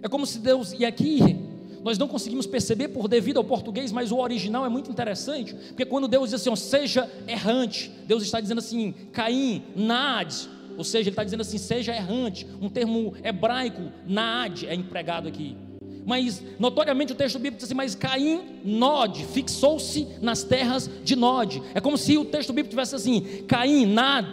É 0.01 0.07
como 0.07 0.25
se 0.25 0.39
Deus, 0.39 0.73
e 0.77 0.85
aqui 0.85 1.37
nós 1.83 1.97
não 1.97 2.07
conseguimos 2.07 2.45
perceber 2.45 2.89
por 2.89 3.07
devido 3.07 3.37
ao 3.37 3.43
português, 3.43 3.91
mas 3.91 4.11
o 4.11 4.17
original 4.17 4.65
é 4.65 4.69
muito 4.69 4.91
interessante, 4.91 5.53
porque 5.53 5.85
quando 5.85 6.07
Deus 6.07 6.29
diz 6.29 6.41
assim, 6.41 6.49
ó, 6.49 6.55
seja 6.55 7.09
errante, 7.27 7.91
Deus 8.05 8.23
está 8.23 8.39
dizendo 8.39 8.59
assim, 8.59 8.93
Caim, 9.11 9.63
Nad, 9.75 10.33
ou 10.79 10.83
seja, 10.85 11.03
ele 11.03 11.09
está 11.09 11.25
dizendo 11.25 11.41
assim: 11.41 11.57
seja 11.57 11.93
errante. 11.93 12.47
Um 12.61 12.69
termo 12.69 13.13
hebraico, 13.21 13.91
naad, 14.07 14.65
é 14.65 14.73
empregado 14.73 15.27
aqui. 15.27 15.57
Mas, 16.05 16.41
notoriamente, 16.57 17.11
o 17.11 17.15
texto 17.15 17.35
bíblico 17.35 17.57
diz 17.57 17.65
assim: 17.65 17.73
Mas 17.73 17.95
Caim, 17.95 18.61
Nod, 18.63 19.25
fixou-se 19.25 20.07
nas 20.21 20.41
terras 20.41 20.89
de 21.03 21.17
Nod. 21.17 21.61
É 21.75 21.81
como 21.81 21.97
se 21.97 22.17
o 22.17 22.23
texto 22.23 22.53
bíblico 22.53 22.69
tivesse 22.69 22.95
assim: 22.95 23.43
Caim, 23.45 23.85
Nad, 23.87 24.25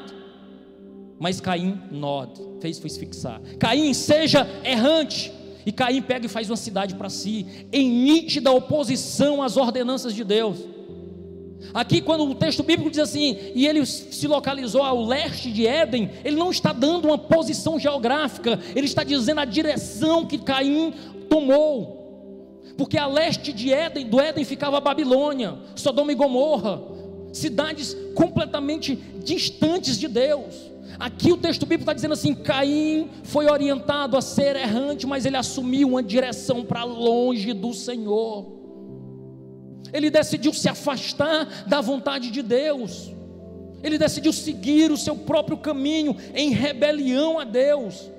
mas 1.19 1.41
Caim, 1.41 1.81
Nod, 1.91 2.31
fez, 2.61 2.79
fez 2.79 2.97
fixar. 2.97 3.41
Caim, 3.59 3.93
seja 3.93 4.47
errante. 4.65 5.33
E 5.67 5.73
Caim 5.73 6.01
pega 6.01 6.27
e 6.27 6.29
faz 6.29 6.49
uma 6.49 6.57
cidade 6.57 6.95
para 6.95 7.11
si, 7.11 7.67
em 7.73 7.91
nítida 7.91 8.53
oposição 8.53 9.43
às 9.43 9.57
ordenanças 9.57 10.15
de 10.15 10.23
Deus. 10.23 10.59
Aqui, 11.75 12.01
quando 12.01 12.25
o 12.25 12.35
texto 12.37 12.63
bíblico 12.63 12.89
diz 12.89 13.01
assim, 13.01 13.37
e 13.53 13.67
ele 13.67 13.85
se 13.85 14.29
localizou 14.29 14.83
ao 14.83 15.05
leste 15.05 15.51
de 15.51 15.67
Éden, 15.67 16.09
ele 16.25 16.37
não 16.37 16.53
está 16.53 16.73
dando 16.73 17.09
uma 17.09 17.19
posição 17.19 17.79
geográfica, 17.81 18.61
ele 18.77 18.87
está 18.87 19.03
dizendo 19.03 19.41
a 19.41 19.45
direção 19.45 20.25
que 20.25 20.39
Caim 20.39 20.95
tomou. 21.29 22.63
Porque 22.79 22.97
a 22.97 23.07
leste 23.07 23.53
de 23.53 23.73
Éden, 23.73 24.07
do 24.07 24.21
Éden 24.21 24.45
ficava 24.45 24.77
a 24.77 24.81
Babilônia, 24.81 25.57
Sodoma 25.75 26.13
e 26.13 26.15
Gomorra, 26.15 26.81
cidades 27.33 27.97
completamente 28.15 28.95
distantes 29.25 29.99
de 29.99 30.07
Deus. 30.07 30.55
Aqui 30.99 31.31
o 31.31 31.37
texto 31.37 31.63
bíblico 31.63 31.83
está 31.83 31.93
dizendo 31.93 32.15
assim: 32.15 32.35
Caim 32.35 33.11
foi 33.23 33.47
orientado 33.47 34.17
a 34.17 34.23
ser 34.23 34.57
errante, 34.57 35.07
mas 35.07 35.27
ele 35.27 35.37
assumiu 35.37 35.89
uma 35.89 36.03
direção 36.03 36.65
para 36.65 36.85
longe 36.85 37.53
do 37.53 37.75
Senhor. 37.75 38.55
Ele 39.93 40.11
decidiu 40.11 40.53
se 40.53 40.69
afastar 40.69 41.67
da 41.67 41.81
vontade 41.81 42.31
de 42.31 42.43
Deus. 42.43 43.13
Ele 43.83 43.99
decidiu 43.99 44.33
seguir 44.33 44.91
o 44.91 44.97
seu 44.97 45.15
próprio 45.17 45.59
caminho 45.59 46.17
em 46.35 46.51
rebelião 46.51 47.39
a 47.39 47.45
Deus. 47.45 48.11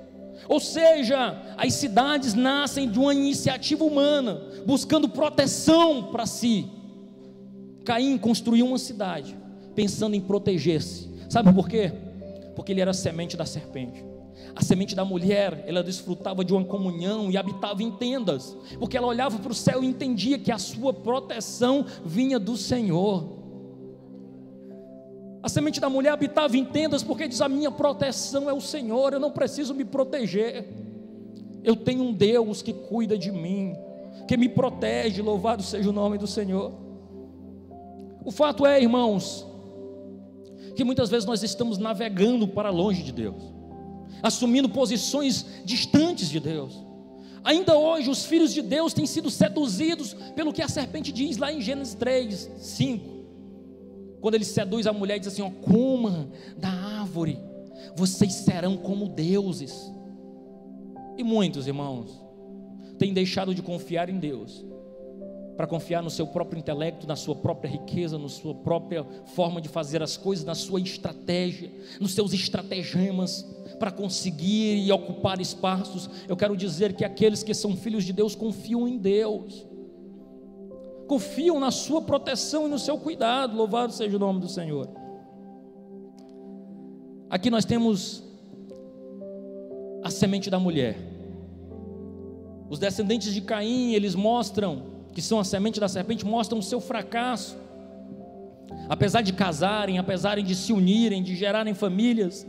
Ou 0.48 0.60
seja, 0.60 1.36
as 1.56 1.74
cidades 1.74 2.32
nascem 2.34 2.88
de 2.88 2.98
uma 2.98 3.12
iniciativa 3.12 3.84
humana, 3.84 4.40
buscando 4.64 5.08
proteção 5.08 6.04
para 6.04 6.26
si. 6.26 6.66
Caim 7.84 8.16
construiu 8.16 8.66
uma 8.66 8.78
cidade, 8.78 9.36
pensando 9.74 10.14
em 10.14 10.20
proteger-se. 10.20 11.08
Sabe 11.28 11.52
por 11.52 11.68
quê? 11.68 11.92
Porque 12.58 12.72
ele 12.72 12.80
era 12.80 12.92
semente 12.92 13.36
da 13.36 13.46
serpente. 13.46 14.04
A 14.52 14.64
semente 14.64 14.92
da 14.96 15.04
mulher, 15.04 15.62
ela 15.64 15.80
desfrutava 15.80 16.44
de 16.44 16.52
uma 16.52 16.64
comunhão 16.64 17.30
e 17.30 17.36
habitava 17.36 17.84
em 17.84 17.90
tendas, 17.92 18.56
porque 18.80 18.96
ela 18.96 19.06
olhava 19.06 19.38
para 19.38 19.52
o 19.52 19.54
céu 19.54 19.84
e 19.84 19.86
entendia 19.86 20.40
que 20.40 20.50
a 20.50 20.58
sua 20.58 20.92
proteção 20.92 21.86
vinha 22.04 22.36
do 22.36 22.56
Senhor. 22.56 23.38
A 25.40 25.48
semente 25.48 25.78
da 25.78 25.88
mulher 25.88 26.10
habitava 26.10 26.56
em 26.56 26.64
tendas 26.64 27.04
porque 27.04 27.28
diz: 27.28 27.40
A 27.40 27.48
minha 27.48 27.70
proteção 27.70 28.50
é 28.50 28.52
o 28.52 28.60
Senhor, 28.60 29.12
eu 29.12 29.20
não 29.20 29.30
preciso 29.30 29.72
me 29.72 29.84
proteger. 29.84 30.66
Eu 31.62 31.76
tenho 31.76 32.02
um 32.02 32.12
Deus 32.12 32.60
que 32.60 32.72
cuida 32.72 33.16
de 33.16 33.30
mim, 33.30 33.76
que 34.26 34.36
me 34.36 34.48
protege, 34.48 35.22
louvado 35.22 35.62
seja 35.62 35.88
o 35.88 35.92
nome 35.92 36.18
do 36.18 36.26
Senhor. 36.26 36.72
O 38.24 38.32
fato 38.32 38.66
é, 38.66 38.82
irmãos, 38.82 39.47
que 40.78 40.84
muitas 40.84 41.10
vezes 41.10 41.26
nós 41.26 41.42
estamos 41.42 41.76
navegando 41.76 42.46
para 42.46 42.70
longe 42.70 43.02
de 43.02 43.10
Deus, 43.10 43.42
assumindo 44.22 44.68
posições 44.68 45.44
distantes 45.64 46.30
de 46.30 46.38
Deus. 46.38 46.72
Ainda 47.42 47.76
hoje, 47.76 48.08
os 48.08 48.24
filhos 48.24 48.54
de 48.54 48.62
Deus 48.62 48.94
têm 48.94 49.04
sido 49.04 49.28
seduzidos 49.28 50.14
pelo 50.36 50.52
que 50.52 50.62
a 50.62 50.68
serpente 50.68 51.10
diz 51.10 51.36
lá 51.36 51.52
em 51.52 51.60
Gênesis 51.60 51.94
3, 51.94 52.50
5. 52.58 53.24
Quando 54.20 54.36
ele 54.36 54.44
seduz 54.44 54.86
a 54.86 54.92
mulher 54.92 55.16
e 55.16 55.18
diz 55.18 55.32
assim: 55.32 55.42
ó, 55.42 55.50
coma 55.50 56.30
da 56.56 56.70
árvore, 56.70 57.40
vocês 57.96 58.34
serão 58.34 58.76
como 58.76 59.08
deuses. 59.08 59.92
E 61.16 61.24
muitos 61.24 61.66
irmãos 61.66 62.22
têm 63.00 63.12
deixado 63.12 63.52
de 63.52 63.62
confiar 63.62 64.08
em 64.08 64.20
Deus 64.20 64.64
para 65.58 65.66
confiar 65.66 66.04
no 66.04 66.08
seu 66.08 66.24
próprio 66.24 66.56
intelecto, 66.56 67.04
na 67.04 67.16
sua 67.16 67.34
própria 67.34 67.68
riqueza, 67.68 68.16
na 68.16 68.28
sua 68.28 68.54
própria 68.54 69.04
forma 69.34 69.60
de 69.60 69.68
fazer 69.68 70.00
as 70.00 70.16
coisas, 70.16 70.44
na 70.44 70.54
sua 70.54 70.80
estratégia, 70.80 71.68
nos 71.98 72.14
seus 72.14 72.32
estratagemas 72.32 73.44
para 73.76 73.90
conseguir 73.90 74.76
e 74.76 74.92
ocupar 74.92 75.40
espaços. 75.40 76.08
Eu 76.28 76.36
quero 76.36 76.56
dizer 76.56 76.92
que 76.92 77.04
aqueles 77.04 77.42
que 77.42 77.52
são 77.54 77.76
filhos 77.76 78.04
de 78.04 78.12
Deus 78.12 78.36
confiam 78.36 78.86
em 78.86 78.96
Deus. 78.98 79.66
Confiam 81.08 81.58
na 81.58 81.72
sua 81.72 82.02
proteção 82.02 82.68
e 82.68 82.70
no 82.70 82.78
seu 82.78 82.96
cuidado. 82.96 83.56
Louvado 83.56 83.92
seja 83.92 84.14
o 84.14 84.20
nome 84.20 84.38
do 84.38 84.48
Senhor. 84.48 84.88
Aqui 87.28 87.50
nós 87.50 87.64
temos 87.64 88.22
a 90.04 90.10
semente 90.10 90.48
da 90.50 90.60
mulher. 90.60 90.96
Os 92.70 92.78
descendentes 92.78 93.34
de 93.34 93.40
Caim, 93.40 93.94
eles 93.94 94.14
mostram 94.14 94.97
que 95.18 95.22
são 95.22 95.40
a 95.40 95.44
semente 95.44 95.80
da 95.80 95.88
serpente, 95.88 96.24
mostram 96.24 96.60
o 96.60 96.62
seu 96.62 96.80
fracasso. 96.80 97.56
Apesar 98.88 99.20
de 99.20 99.32
casarem, 99.32 99.98
apesar 99.98 100.40
de 100.40 100.54
se 100.54 100.72
unirem, 100.72 101.24
de 101.24 101.34
gerarem 101.34 101.74
famílias, 101.74 102.46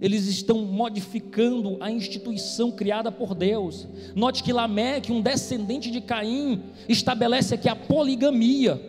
eles 0.00 0.26
estão 0.26 0.62
modificando 0.62 1.76
a 1.80 1.90
instituição 1.90 2.72
criada 2.72 3.12
por 3.12 3.34
Deus. 3.34 3.86
Note 4.16 4.42
que 4.42 4.50
Lameque, 4.50 5.12
um 5.12 5.20
descendente 5.20 5.90
de 5.90 6.00
Caim, 6.00 6.62
estabelece 6.88 7.54
aqui 7.54 7.68
a 7.68 7.76
poligamia. 7.76 8.80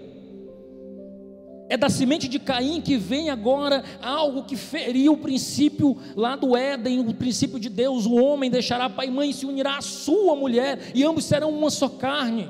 É 1.68 1.76
da 1.76 1.90
semente 1.90 2.30
de 2.30 2.40
Caim 2.40 2.80
que 2.80 2.96
vem 2.96 3.30
agora 3.30 3.84
algo 4.02 4.44
que 4.44 4.56
feriu 4.56 5.12
o 5.12 5.18
princípio 5.18 5.98
lá 6.16 6.38
do 6.38 6.56
Éden, 6.56 7.02
o 7.02 7.14
princípio 7.14 7.60
de 7.60 7.68
Deus: 7.68 8.06
o 8.06 8.16
homem 8.16 8.50
deixará 8.50 8.90
pai 8.90 9.08
e 9.08 9.12
mãe 9.12 9.32
e 9.32 9.34
se 9.34 9.46
unirá 9.46 9.80
à 9.80 9.82
sua 9.82 10.34
mulher, 10.34 10.94
e 10.96 11.04
ambos 11.04 11.26
serão 11.26 11.50
uma 11.50 11.70
só 11.70 11.90
carne. 11.90 12.48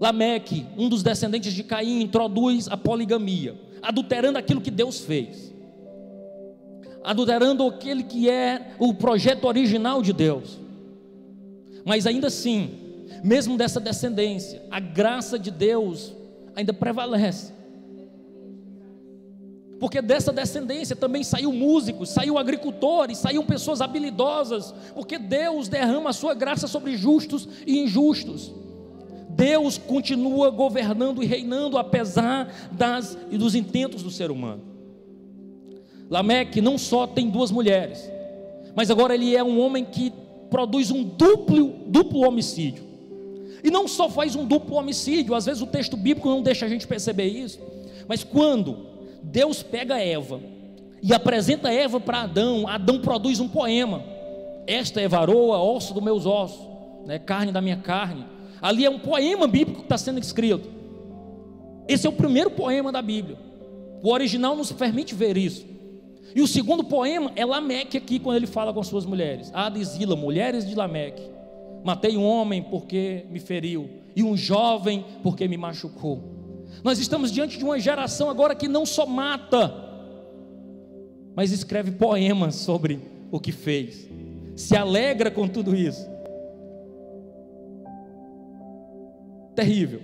Lameque, 0.00 0.66
um 0.76 0.88
dos 0.88 1.02
descendentes 1.02 1.52
de 1.52 1.64
Caim, 1.64 2.00
introduz 2.00 2.68
a 2.68 2.76
poligamia, 2.76 3.56
adulterando 3.82 4.38
aquilo 4.38 4.60
que 4.60 4.70
Deus 4.70 5.00
fez, 5.00 5.52
adulterando 7.02 7.66
aquele 7.66 8.02
que 8.02 8.30
é 8.30 8.74
o 8.78 8.94
projeto 8.94 9.44
original 9.46 10.02
de 10.02 10.12
Deus. 10.12 10.58
Mas 11.84 12.06
ainda 12.06 12.28
assim, 12.28 13.04
mesmo 13.24 13.56
dessa 13.56 13.80
descendência, 13.80 14.62
a 14.70 14.78
graça 14.78 15.38
de 15.38 15.50
Deus 15.50 16.14
ainda 16.54 16.72
prevalece. 16.72 17.52
Porque 19.80 20.02
dessa 20.02 20.32
descendência 20.32 20.96
também 20.96 21.22
saiu 21.22 21.52
músicos, 21.52 22.10
saiu 22.10 22.36
agricultores, 22.36 23.18
saíram 23.18 23.44
pessoas 23.46 23.80
habilidosas, 23.80 24.74
porque 24.92 25.18
Deus 25.18 25.68
derrama 25.68 26.10
a 26.10 26.12
sua 26.12 26.34
graça 26.34 26.66
sobre 26.66 26.96
justos 26.96 27.48
e 27.64 27.78
injustos. 27.78 28.52
Deus 29.38 29.78
continua 29.78 30.50
governando 30.50 31.22
e 31.22 31.26
reinando 31.26 31.78
apesar 31.78 32.52
das 32.72 33.16
e 33.30 33.38
dos 33.38 33.54
intentos 33.54 34.02
do 34.02 34.10
ser 34.10 34.32
humano. 34.32 34.64
Lameque 36.10 36.60
não 36.60 36.76
só 36.76 37.06
tem 37.06 37.30
duas 37.30 37.52
mulheres, 37.52 38.10
mas 38.74 38.90
agora 38.90 39.14
ele 39.14 39.36
é 39.36 39.44
um 39.44 39.60
homem 39.60 39.84
que 39.84 40.12
produz 40.50 40.90
um 40.90 41.04
duplo, 41.04 41.72
duplo 41.86 42.26
homicídio. 42.26 42.82
E 43.62 43.70
não 43.70 43.86
só 43.86 44.10
faz 44.10 44.34
um 44.34 44.44
duplo 44.44 44.74
homicídio, 44.74 45.36
às 45.36 45.46
vezes 45.46 45.62
o 45.62 45.66
texto 45.68 45.96
bíblico 45.96 46.28
não 46.28 46.42
deixa 46.42 46.66
a 46.66 46.68
gente 46.68 46.84
perceber 46.84 47.28
isso, 47.28 47.60
mas 48.08 48.24
quando 48.24 48.88
Deus 49.22 49.62
pega 49.62 50.02
Eva 50.02 50.40
e 51.00 51.14
apresenta 51.14 51.72
Eva 51.72 52.00
para 52.00 52.22
Adão, 52.22 52.66
Adão 52.66 53.00
produz 53.00 53.38
um 53.38 53.48
poema. 53.48 54.02
Esta 54.66 55.00
é 55.00 55.06
varoa, 55.06 55.62
osso 55.62 55.94
dos 55.94 56.02
meus 56.02 56.26
ossos, 56.26 56.66
né, 57.06 57.20
carne 57.20 57.52
da 57.52 57.60
minha 57.60 57.76
carne 57.76 58.37
Ali 58.60 58.84
é 58.84 58.90
um 58.90 58.98
poema 58.98 59.46
bíblico 59.46 59.80
que 59.80 59.86
está 59.86 59.98
sendo 59.98 60.18
escrito. 60.18 60.68
Esse 61.86 62.06
é 62.06 62.10
o 62.10 62.12
primeiro 62.12 62.50
poema 62.50 62.92
da 62.92 63.00
Bíblia. 63.00 63.38
O 64.02 64.12
original 64.12 64.56
nos 64.56 64.70
permite 64.72 65.14
ver 65.14 65.36
isso. 65.36 65.66
E 66.34 66.42
o 66.42 66.46
segundo 66.46 66.84
poema 66.84 67.32
é 67.34 67.44
Lameque 67.44 67.96
aqui, 67.96 68.18
quando 68.18 68.36
ele 68.36 68.46
fala 68.46 68.72
com 68.72 68.80
as 68.80 68.86
suas 68.86 69.06
mulheres. 69.06 69.50
Ada 69.54 69.78
e 69.78 70.06
mulheres 70.06 70.68
de 70.68 70.74
Lameque. 70.74 71.22
Matei 71.84 72.16
um 72.16 72.24
homem 72.24 72.62
porque 72.62 73.24
me 73.30 73.40
feriu, 73.40 73.88
e 74.14 74.22
um 74.22 74.36
jovem 74.36 75.04
porque 75.22 75.48
me 75.48 75.56
machucou. 75.56 76.22
Nós 76.84 76.98
estamos 76.98 77.32
diante 77.32 77.56
de 77.56 77.64
uma 77.64 77.78
geração 77.80 78.28
agora 78.28 78.54
que 78.54 78.68
não 78.68 78.84
só 78.84 79.06
mata, 79.06 79.72
mas 81.34 81.50
escreve 81.50 81.92
poemas 81.92 82.56
sobre 82.56 83.00
o 83.30 83.40
que 83.40 83.52
fez. 83.52 84.08
Se 84.56 84.76
alegra 84.76 85.30
com 85.30 85.48
tudo 85.48 85.74
isso. 85.74 86.06
Terrível. 89.58 90.00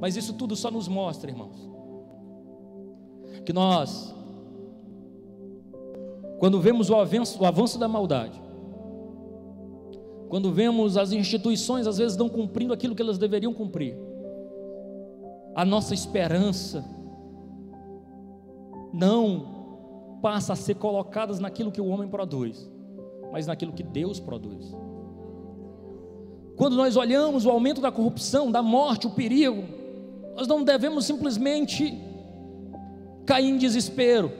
Mas 0.00 0.16
isso 0.16 0.34
tudo 0.34 0.56
só 0.56 0.72
nos 0.72 0.88
mostra, 0.88 1.30
irmãos, 1.30 1.70
que 3.44 3.52
nós, 3.52 4.12
quando 6.40 6.60
vemos 6.60 6.90
o 6.90 6.96
avanço, 6.96 7.40
o 7.40 7.46
avanço 7.46 7.78
da 7.78 7.86
maldade, 7.86 8.42
quando 10.28 10.50
vemos 10.50 10.96
as 10.96 11.12
instituições 11.12 11.86
às 11.86 11.98
vezes 11.98 12.16
não 12.16 12.28
cumprindo 12.28 12.72
aquilo 12.72 12.96
que 12.96 13.02
elas 13.02 13.18
deveriam 13.18 13.54
cumprir, 13.54 13.96
a 15.54 15.64
nossa 15.64 15.94
esperança 15.94 16.84
não 18.92 20.18
passa 20.20 20.54
a 20.54 20.56
ser 20.56 20.74
colocadas 20.74 21.38
naquilo 21.38 21.70
que 21.70 21.80
o 21.80 21.86
homem 21.86 22.08
produz, 22.08 22.68
mas 23.30 23.46
naquilo 23.46 23.72
que 23.72 23.84
Deus 23.84 24.18
produz. 24.18 24.74
Quando 26.62 26.76
nós 26.76 26.94
olhamos 26.94 27.44
o 27.44 27.50
aumento 27.50 27.80
da 27.80 27.90
corrupção, 27.90 28.48
da 28.48 28.62
morte, 28.62 29.08
o 29.08 29.10
perigo, 29.10 29.64
nós 30.36 30.46
não 30.46 30.62
devemos 30.62 31.04
simplesmente 31.04 32.00
cair 33.26 33.48
em 33.48 33.58
desespero. 33.58 34.30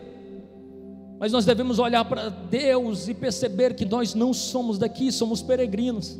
Mas 1.18 1.32
nós 1.32 1.44
devemos 1.44 1.80
olhar 1.80 2.04
para 2.04 2.28
Deus 2.28 3.08
e 3.08 3.14
perceber 3.14 3.74
que 3.74 3.84
nós 3.84 4.14
não 4.14 4.32
somos 4.32 4.78
daqui, 4.78 5.10
somos 5.10 5.42
peregrinos. 5.42 6.16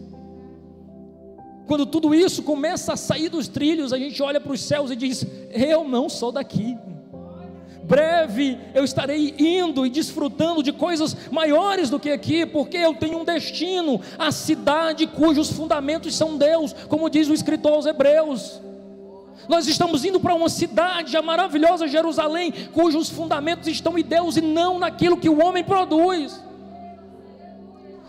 Quando 1.68 1.86
tudo 1.86 2.12
isso 2.12 2.42
começa 2.42 2.94
a 2.94 2.96
sair 2.96 3.28
dos 3.28 3.46
trilhos, 3.46 3.92
a 3.92 3.96
gente 3.96 4.20
olha 4.24 4.40
para 4.40 4.54
os 4.54 4.60
céus 4.60 4.90
e 4.90 4.96
diz: 4.96 5.24
Eu 5.52 5.84
não 5.84 6.08
sou 6.08 6.32
daqui. 6.32 6.76
Breve 7.82 8.58
eu 8.74 8.84
estarei 8.84 9.34
indo 9.38 9.84
e 9.84 9.90
desfrutando 9.90 10.62
de 10.62 10.72
coisas 10.72 11.16
maiores 11.30 11.90
do 11.90 11.98
que 11.98 12.10
aqui, 12.10 12.46
porque 12.46 12.76
eu 12.76 12.94
tenho 12.94 13.18
um 13.18 13.24
destino, 13.24 14.00
a 14.18 14.30
cidade 14.30 15.06
cujos 15.06 15.50
fundamentos 15.50 16.14
são 16.14 16.38
Deus, 16.38 16.72
como 16.88 17.10
diz 17.10 17.28
o 17.28 17.34
escritor 17.34 17.72
aos 17.72 17.86
Hebreus. 17.86 18.60
Nós 19.48 19.66
estamos 19.66 20.04
indo 20.04 20.20
para 20.20 20.34
uma 20.34 20.48
cidade, 20.48 21.16
a 21.16 21.22
maravilhosa 21.22 21.88
Jerusalém, 21.88 22.52
cujos 22.72 23.08
fundamentos 23.10 23.66
estão 23.66 23.98
em 23.98 24.02
Deus 24.02 24.36
e 24.36 24.40
não 24.40 24.78
naquilo 24.78 25.16
que 25.16 25.28
o 25.28 25.44
homem 25.44 25.64
produz. 25.64 26.40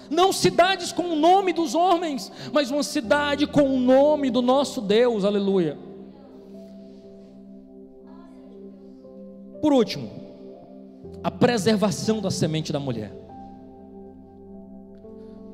Não 0.10 0.32
cidades 0.32 0.92
com 0.92 1.14
o 1.14 1.16
nome 1.16 1.54
dos 1.54 1.74
homens, 1.74 2.32
mas 2.52 2.70
uma 2.70 2.84
cidade 2.84 3.48
com 3.48 3.76
o 3.76 3.80
nome 3.80 4.30
do 4.30 4.42
nosso 4.44 4.80
Deus, 4.80 5.26
aleluia. 5.26 5.78
Por 9.63 9.71
último, 9.71 10.10
a 11.23 11.32
preservação 11.32 12.19
da 12.19 12.30
semente 12.30 12.73
da 12.73 12.82
mulher. 12.82 13.13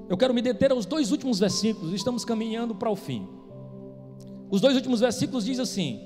Eu 0.09 0.17
quero 0.17 0.33
me 0.33 0.41
deter 0.41 0.71
aos 0.71 0.83
dois 0.83 1.11
últimos 1.11 1.37
versículos, 1.37 1.93
estamos 1.93 2.25
caminhando 2.25 2.73
para 2.73 2.89
o 2.89 2.95
fim. 2.95 3.27
Os 4.49 4.61
dois 4.61 4.75
últimos 4.75 4.99
versículos 4.99 5.45
diz 5.45 5.59
assim: 5.59 6.01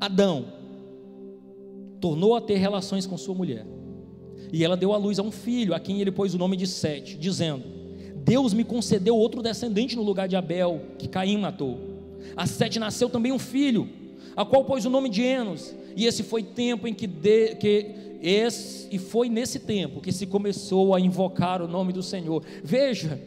Adão 0.00 0.46
tornou 2.00 2.34
a 2.34 2.40
ter 2.40 2.56
relações 2.56 3.06
com 3.06 3.18
sua 3.18 3.34
mulher, 3.34 3.66
e 4.50 4.64
ela 4.64 4.78
deu 4.78 4.94
à 4.94 4.96
luz 4.96 5.18
a 5.18 5.22
um 5.22 5.30
filho, 5.30 5.74
a 5.74 5.78
quem 5.78 6.00
ele 6.00 6.10
pôs 6.10 6.32
o 6.32 6.38
nome 6.38 6.56
de 6.56 6.66
Sete, 6.66 7.18
dizendo: 7.18 7.64
Deus 8.24 8.54
me 8.54 8.64
concedeu 8.64 9.14
outro 9.14 9.42
descendente 9.42 9.94
no 9.94 10.02
lugar 10.02 10.26
de 10.26 10.36
Abel, 10.36 10.80
que 10.98 11.06
Caim 11.06 11.36
matou. 11.36 11.76
A 12.34 12.46
Sete 12.46 12.78
nasceu 12.78 13.10
também 13.10 13.30
um 13.30 13.38
filho, 13.38 13.86
a 14.34 14.42
qual 14.42 14.64
pôs 14.64 14.86
o 14.86 14.90
nome 14.90 15.10
de 15.10 15.20
Enos, 15.20 15.74
e 15.96 16.06
esse 16.06 16.22
foi 16.22 16.42
tempo 16.42 16.86
em 16.86 16.94
que, 16.94 17.06
de, 17.06 17.54
que 17.56 18.18
esse, 18.20 18.88
e 18.90 18.98
foi 18.98 19.28
nesse 19.28 19.60
tempo 19.60 20.00
que 20.00 20.10
se 20.10 20.26
começou 20.26 20.94
a 20.94 21.00
invocar 21.00 21.60
o 21.60 21.68
nome 21.68 21.92
do 21.92 22.02
Senhor. 22.02 22.42
Veja, 22.62 23.20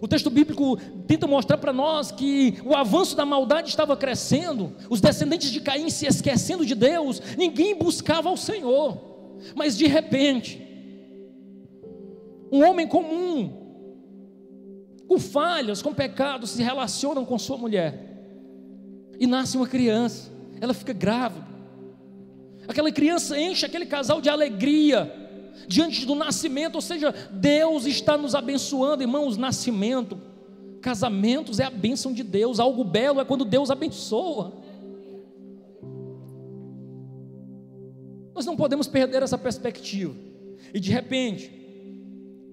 o 0.00 0.08
texto 0.08 0.28
bíblico 0.30 0.76
tenta 1.06 1.28
mostrar 1.28 1.58
para 1.58 1.72
nós 1.72 2.10
que 2.10 2.58
o 2.64 2.74
avanço 2.74 3.14
da 3.16 3.24
maldade 3.24 3.68
estava 3.68 3.96
crescendo, 3.96 4.72
os 4.90 5.00
descendentes 5.00 5.50
de 5.52 5.60
Caim 5.60 5.88
se 5.88 6.06
esquecendo 6.06 6.66
de 6.66 6.74
Deus, 6.74 7.22
ninguém 7.38 7.76
buscava 7.76 8.28
ao 8.28 8.36
Senhor, 8.36 8.98
mas 9.54 9.78
de 9.78 9.86
repente, 9.86 10.60
um 12.50 12.68
homem 12.68 12.88
comum, 12.88 13.60
com 15.06 15.20
falhas, 15.20 15.80
com 15.80 15.94
pecados, 15.94 16.50
se 16.50 16.62
relacionam 16.64 17.24
com 17.24 17.38
sua 17.38 17.56
mulher, 17.56 18.08
e 19.20 19.26
nasce 19.26 19.56
uma 19.56 19.68
criança, 19.68 20.32
ela 20.60 20.74
fica 20.74 20.92
grávida, 20.92 21.51
aquela 22.72 22.90
criança 22.90 23.38
enche 23.38 23.64
aquele 23.64 23.86
casal 23.86 24.20
de 24.20 24.28
alegria, 24.28 25.12
diante 25.68 26.04
do 26.04 26.14
nascimento, 26.14 26.76
ou 26.76 26.80
seja, 26.80 27.12
Deus 27.30 27.86
está 27.86 28.16
nos 28.16 28.34
abençoando, 28.34 29.02
irmãos, 29.02 29.36
nascimento, 29.36 30.18
casamentos 30.80 31.60
é 31.60 31.64
a 31.64 31.70
bênção 31.70 32.12
de 32.12 32.22
Deus, 32.22 32.58
algo 32.58 32.82
belo 32.82 33.20
é 33.20 33.24
quando 33.24 33.44
Deus 33.44 33.70
abençoa. 33.70 34.52
Nós 38.34 38.46
não 38.46 38.56
podemos 38.56 38.88
perder 38.88 39.22
essa 39.22 39.38
perspectiva. 39.38 40.14
E 40.74 40.80
de 40.80 40.90
repente, 40.90 41.52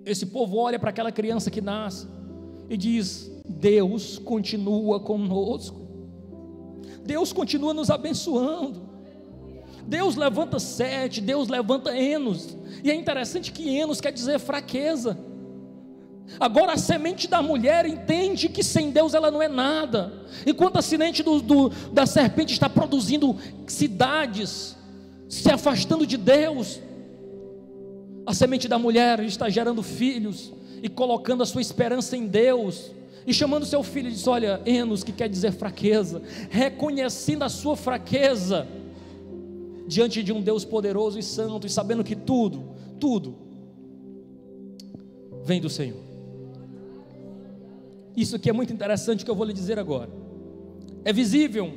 esse 0.06 0.26
povo 0.26 0.58
olha 0.58 0.78
para 0.78 0.90
aquela 0.90 1.12
criança 1.12 1.50
que 1.50 1.62
nasce 1.62 2.08
e 2.70 2.76
diz: 2.76 3.32
Deus 3.48 4.20
continua 4.20 5.00
conosco, 5.00 5.80
Deus 7.04 7.32
continua 7.32 7.74
nos 7.74 7.90
abençoando. 7.90 8.89
Deus 9.90 10.16
levanta 10.16 10.60
sete, 10.60 11.20
Deus 11.20 11.48
levanta 11.48 11.98
Enos, 11.98 12.56
e 12.84 12.92
é 12.92 12.94
interessante 12.94 13.52
que 13.52 13.76
Enos 13.76 14.00
quer 14.00 14.12
dizer 14.12 14.38
fraqueza. 14.38 15.18
Agora 16.40 16.74
a 16.74 16.78
semente 16.78 17.28
da 17.28 17.42
mulher 17.42 17.88
entende 17.88 18.50
que 18.50 18.64
sem 18.64 18.92
Deus 18.92 19.16
ela 19.16 19.32
não 19.32 19.42
é 19.42 19.48
nada. 19.48 20.14
Enquanto 20.46 20.78
a 20.78 20.82
semente 20.84 21.24
do, 21.24 21.42
do, 21.42 21.70
da 21.92 22.06
serpente 22.06 22.54
está 22.54 22.70
produzindo 22.70 23.36
cidades, 23.66 24.78
se 25.28 25.52
afastando 25.52 26.06
de 26.06 26.18
Deus, 26.18 26.80
a 28.28 28.34
semente 28.36 28.68
da 28.68 28.78
mulher 28.78 29.20
está 29.22 29.50
gerando 29.50 29.82
filhos 29.82 30.54
e 30.84 30.88
colocando 30.88 31.42
a 31.42 31.48
sua 31.48 31.62
esperança 31.62 32.16
em 32.16 32.28
Deus. 32.28 32.92
E 33.26 33.34
chamando 33.34 33.66
seu 33.66 33.82
filho 33.82 34.12
diz: 34.12 34.28
Olha, 34.28 34.62
Enos, 34.68 35.04
que 35.04 35.12
quer 35.12 35.28
dizer 35.28 35.52
fraqueza, 35.52 36.22
reconhecendo 36.52 37.42
a 37.42 37.50
sua 37.50 37.76
fraqueza 37.76 38.68
diante 39.90 40.22
de 40.22 40.32
um 40.32 40.40
Deus 40.40 40.64
poderoso 40.64 41.18
e 41.18 41.24
santo 41.24 41.66
e 41.66 41.70
sabendo 41.70 42.04
que 42.04 42.16
tudo, 42.16 42.64
tudo 43.00 43.36
vem 45.44 45.60
do 45.60 45.70
Senhor. 45.70 45.98
Isso 48.16 48.36
aqui 48.36 48.52
é 48.52 48.54
muito 48.54 48.72
interessante 48.72 49.26
que 49.26 49.32
eu 49.32 49.36
vou 49.36 49.48
lhe 49.48 49.54
dizer 49.54 49.80
agora. 49.80 50.12
É 51.04 51.12
visível 51.12 51.74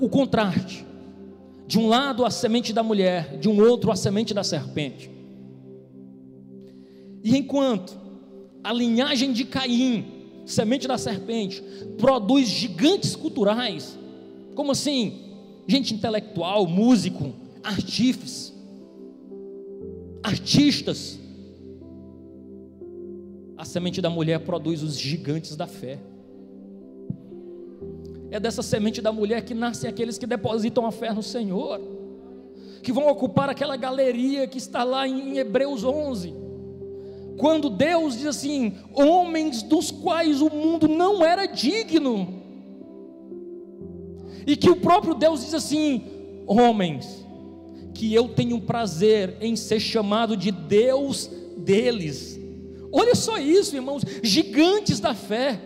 o 0.00 0.08
contraste. 0.08 0.86
De 1.66 1.76
um 1.76 1.88
lado 1.88 2.24
a 2.24 2.30
semente 2.30 2.72
da 2.72 2.84
mulher, 2.84 3.36
de 3.38 3.48
um 3.48 3.60
outro 3.60 3.90
a 3.90 3.96
semente 3.96 4.32
da 4.32 4.44
serpente. 4.44 5.10
E 7.22 7.36
enquanto 7.36 7.98
a 8.62 8.72
linhagem 8.72 9.32
de 9.32 9.44
Caim, 9.44 10.06
semente 10.46 10.86
da 10.86 10.96
serpente, 10.96 11.60
produz 11.98 12.48
gigantes 12.48 13.16
culturais, 13.16 13.98
como 14.54 14.70
assim? 14.70 15.27
Gente 15.68 15.92
intelectual, 15.92 16.66
músico, 16.66 17.30
artífice, 17.62 18.54
artistas. 20.22 21.18
A 23.56 23.66
semente 23.66 24.00
da 24.00 24.08
mulher 24.08 24.40
produz 24.40 24.82
os 24.82 24.98
gigantes 24.98 25.54
da 25.54 25.66
fé. 25.66 25.98
É 28.30 28.40
dessa 28.40 28.62
semente 28.62 29.02
da 29.02 29.12
mulher 29.12 29.44
que 29.44 29.52
nascem 29.52 29.90
aqueles 29.90 30.16
que 30.16 30.26
depositam 30.26 30.86
a 30.86 30.92
fé 30.92 31.12
no 31.12 31.22
Senhor, 31.22 31.80
que 32.82 32.92
vão 32.92 33.08
ocupar 33.08 33.50
aquela 33.50 33.76
galeria 33.76 34.46
que 34.46 34.58
está 34.58 34.84
lá 34.84 35.06
em 35.06 35.36
Hebreus 35.36 35.84
11. 35.84 36.34
Quando 37.36 37.68
Deus 37.68 38.16
diz 38.16 38.26
assim: 38.26 38.74
homens 38.94 39.62
dos 39.62 39.90
quais 39.90 40.40
o 40.40 40.48
mundo 40.48 40.88
não 40.88 41.24
era 41.24 41.46
digno, 41.46 42.37
e 44.48 44.56
que 44.56 44.70
o 44.70 44.76
próprio 44.76 45.12
Deus 45.12 45.44
diz 45.44 45.52
assim: 45.52 46.02
homens, 46.46 47.22
que 47.92 48.14
eu 48.14 48.28
tenho 48.30 48.58
prazer 48.62 49.36
em 49.42 49.54
ser 49.54 49.78
chamado 49.78 50.34
de 50.34 50.50
Deus 50.50 51.30
deles. 51.58 52.40
Olha 52.90 53.14
só 53.14 53.36
isso, 53.36 53.76
irmãos, 53.76 54.02
gigantes 54.22 55.00
da 55.00 55.12
fé. 55.12 55.60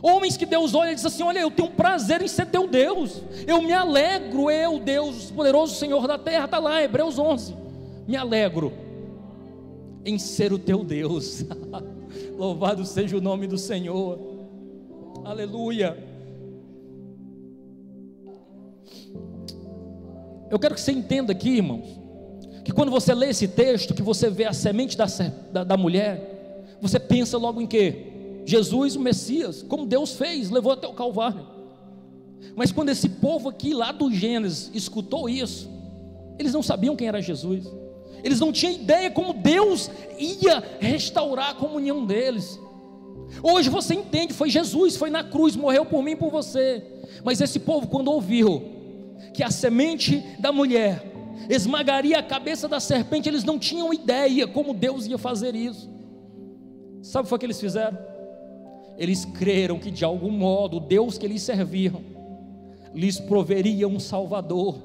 Homens 0.00 0.36
que 0.36 0.46
Deus 0.46 0.74
olha 0.74 0.92
e 0.92 0.94
diz 0.94 1.04
assim: 1.04 1.24
Olha, 1.24 1.40
eu 1.40 1.50
tenho 1.50 1.70
prazer 1.70 2.22
em 2.22 2.28
ser 2.28 2.46
teu 2.46 2.68
Deus, 2.68 3.20
eu 3.48 3.60
me 3.60 3.72
alegro, 3.72 4.48
eu, 4.48 4.78
Deus, 4.78 5.32
poderoso 5.32 5.74
Senhor 5.74 6.06
da 6.06 6.16
terra, 6.16 6.44
está 6.44 6.60
lá, 6.60 6.80
Hebreus 6.80 7.18
11. 7.18 7.52
Me 8.06 8.14
alegro 8.14 8.72
em 10.04 10.20
ser 10.20 10.52
o 10.52 10.58
teu 10.58 10.84
Deus. 10.84 11.44
Louvado 12.38 12.84
seja 12.84 13.16
o 13.16 13.20
nome 13.20 13.48
do 13.48 13.58
Senhor, 13.58 14.20
aleluia. 15.24 16.11
Eu 20.50 20.58
quero 20.58 20.74
que 20.74 20.80
você 20.80 20.92
entenda 20.92 21.32
aqui, 21.32 21.56
irmãos, 21.56 21.98
que 22.64 22.72
quando 22.72 22.90
você 22.90 23.14
lê 23.14 23.30
esse 23.30 23.48
texto, 23.48 23.94
que 23.94 24.02
você 24.02 24.28
vê 24.28 24.44
a 24.44 24.52
semente 24.52 24.96
da, 24.96 25.06
da, 25.52 25.64
da 25.64 25.76
mulher, 25.76 26.76
você 26.80 27.00
pensa 27.00 27.38
logo 27.38 27.60
em 27.60 27.66
quê? 27.66 28.06
Jesus, 28.44 28.96
o 28.96 29.00
Messias, 29.00 29.62
como 29.62 29.86
Deus 29.86 30.14
fez, 30.14 30.50
levou 30.50 30.72
até 30.72 30.86
o 30.86 30.92
Calvário. 30.92 31.46
Mas 32.56 32.72
quando 32.72 32.90
esse 32.90 33.08
povo 33.08 33.48
aqui, 33.48 33.72
lá 33.72 33.92
do 33.92 34.12
Gênesis, 34.12 34.70
escutou 34.74 35.28
isso, 35.28 35.70
eles 36.38 36.52
não 36.52 36.62
sabiam 36.62 36.96
quem 36.96 37.08
era 37.08 37.22
Jesus, 37.22 37.64
eles 38.22 38.40
não 38.40 38.52
tinham 38.52 38.74
ideia 38.74 39.10
como 39.10 39.32
Deus 39.32 39.90
ia 40.18 40.62
restaurar 40.80 41.50
a 41.50 41.54
comunhão 41.54 42.04
deles. 42.04 42.58
Hoje 43.42 43.70
você 43.70 43.94
entende, 43.94 44.32
foi 44.32 44.50
Jesus, 44.50 44.96
foi 44.96 45.10
na 45.10 45.24
cruz, 45.24 45.56
morreu 45.56 45.86
por 45.86 46.02
mim 46.02 46.12
e 46.12 46.16
por 46.16 46.30
você. 46.30 46.84
Mas 47.24 47.40
esse 47.40 47.58
povo, 47.58 47.86
quando 47.86 48.08
ouviu 48.08 48.71
que 49.32 49.42
a 49.42 49.50
semente 49.50 50.22
da 50.38 50.52
mulher 50.52 51.04
esmagaria 51.48 52.18
a 52.18 52.22
cabeça 52.22 52.68
da 52.68 52.80
serpente, 52.80 53.28
eles 53.28 53.44
não 53.44 53.58
tinham 53.58 53.92
ideia 53.92 54.46
como 54.46 54.74
Deus 54.74 55.06
ia 55.06 55.18
fazer 55.18 55.54
isso. 55.54 55.90
Sabe 57.02 57.28
o 57.32 57.38
que 57.38 57.46
eles 57.46 57.60
fizeram? 57.60 57.98
Eles 58.96 59.24
creram 59.24 59.78
que 59.78 59.90
de 59.90 60.04
algum 60.04 60.30
modo 60.30 60.76
o 60.76 60.80
Deus 60.80 61.18
que 61.18 61.26
eles 61.26 61.42
serviam 61.42 62.12
lhes 62.94 63.18
proveria 63.18 63.88
um 63.88 63.98
Salvador. 63.98 64.78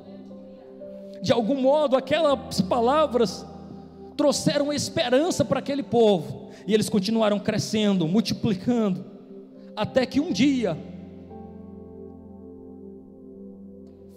De 1.22 1.32
algum 1.34 1.62
modo, 1.62 1.96
aquelas 1.96 2.62
palavras 2.62 3.46
trouxeram 4.16 4.74
esperança 4.74 5.46
para 5.46 5.60
aquele 5.60 5.84
povo, 5.84 6.50
e 6.66 6.74
eles 6.74 6.90
continuaram 6.90 7.40
crescendo, 7.40 8.08
multiplicando, 8.08 9.06
até 9.76 10.06
que 10.06 10.20
um 10.20 10.32
dia, 10.32 10.78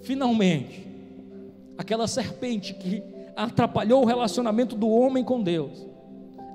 finalmente, 0.02 0.86
aquela 1.76 2.06
serpente 2.06 2.74
que 2.74 3.02
atrapalhou 3.36 4.02
o 4.02 4.06
relacionamento 4.06 4.76
do 4.76 4.88
homem 4.88 5.24
com 5.24 5.42
Deus, 5.42 5.86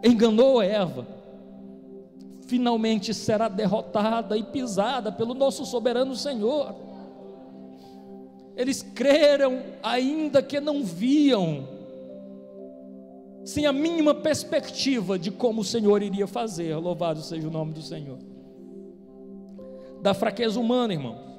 enganou 0.04 0.62
Eva, 0.62 1.08
finalmente 2.48 3.14
será 3.14 3.48
derrotada 3.48 4.38
e 4.38 4.44
pisada 4.44 5.12
pelo 5.12 5.34
nosso 5.34 5.66
soberano 5.66 6.16
Senhor. 6.16 6.76
Eles 8.56 8.82
creram, 8.82 9.64
ainda 9.84 10.42
que 10.42 10.60
não 10.60 10.84
viam, 10.84 11.68
sem 13.44 13.66
a 13.66 13.74
mínima 13.74 14.14
perspectiva 14.14 15.20
de 15.20 15.30
como 15.30 15.62
o 15.62 15.66
Senhor 15.66 16.02
iria 16.02 16.26
fazer. 16.26 16.76
Louvado 16.76 17.22
seja 17.22 17.48
o 17.48 17.52
nome 17.52 17.74
do 17.74 17.82
Senhor. 17.82 18.18
Da 20.02 20.14
fraqueza 20.14 20.60
humana, 20.60 20.94
irmãos, 20.94 21.35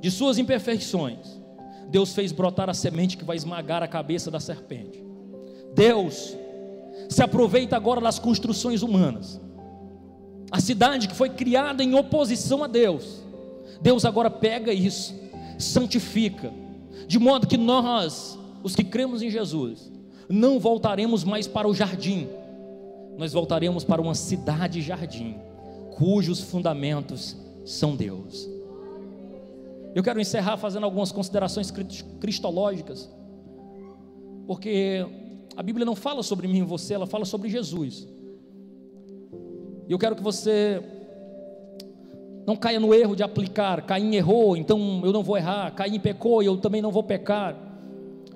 de 0.00 0.10
suas 0.10 0.38
imperfeições, 0.38 1.40
Deus 1.88 2.14
fez 2.14 2.32
brotar 2.32 2.70
a 2.70 2.74
semente 2.74 3.16
que 3.16 3.24
vai 3.24 3.36
esmagar 3.36 3.82
a 3.82 3.88
cabeça 3.88 4.30
da 4.30 4.40
serpente. 4.40 5.04
Deus 5.74 6.36
se 7.08 7.22
aproveita 7.22 7.76
agora 7.76 8.00
das 8.00 8.18
construções 8.18 8.82
humanas. 8.82 9.40
A 10.50 10.60
cidade 10.60 11.08
que 11.08 11.14
foi 11.14 11.30
criada 11.30 11.82
em 11.82 11.94
oposição 11.94 12.62
a 12.62 12.66
Deus. 12.66 13.22
Deus 13.80 14.04
agora 14.04 14.30
pega 14.30 14.72
isso, 14.72 15.14
santifica, 15.58 16.52
de 17.06 17.18
modo 17.18 17.46
que 17.46 17.56
nós, 17.56 18.38
os 18.62 18.76
que 18.76 18.84
cremos 18.84 19.22
em 19.22 19.30
Jesus, 19.30 19.90
não 20.28 20.60
voltaremos 20.60 21.24
mais 21.24 21.46
para 21.46 21.66
o 21.66 21.74
jardim, 21.74 22.28
nós 23.16 23.32
voltaremos 23.32 23.82
para 23.82 24.00
uma 24.00 24.14
cidade-jardim, 24.14 25.36
cujos 25.96 26.40
fundamentos 26.40 27.36
são 27.64 27.96
Deus. 27.96 28.48
Eu 29.94 30.02
quero 30.02 30.20
encerrar 30.20 30.56
fazendo 30.56 30.84
algumas 30.84 31.10
considerações 31.10 31.70
cristológicas, 32.20 33.10
porque 34.46 35.04
a 35.56 35.62
Bíblia 35.62 35.84
não 35.84 35.96
fala 35.96 36.22
sobre 36.22 36.46
mim 36.46 36.58
e 36.58 36.62
você, 36.62 36.94
ela 36.94 37.06
fala 37.06 37.24
sobre 37.24 37.48
Jesus. 37.48 38.06
E 39.88 39.92
eu 39.92 39.98
quero 39.98 40.14
que 40.14 40.22
você 40.22 40.80
não 42.46 42.56
caia 42.56 42.80
no 42.80 42.94
erro 42.94 43.14
de 43.14 43.22
aplicar. 43.22 43.82
Caim 43.82 44.14
errou, 44.14 44.56
então 44.56 45.02
eu 45.04 45.12
não 45.12 45.22
vou 45.22 45.36
errar. 45.36 45.70
Caim 45.72 45.98
pecou 45.98 46.42
eu 46.42 46.56
também 46.56 46.80
não 46.80 46.90
vou 46.90 47.02
pecar. 47.02 47.56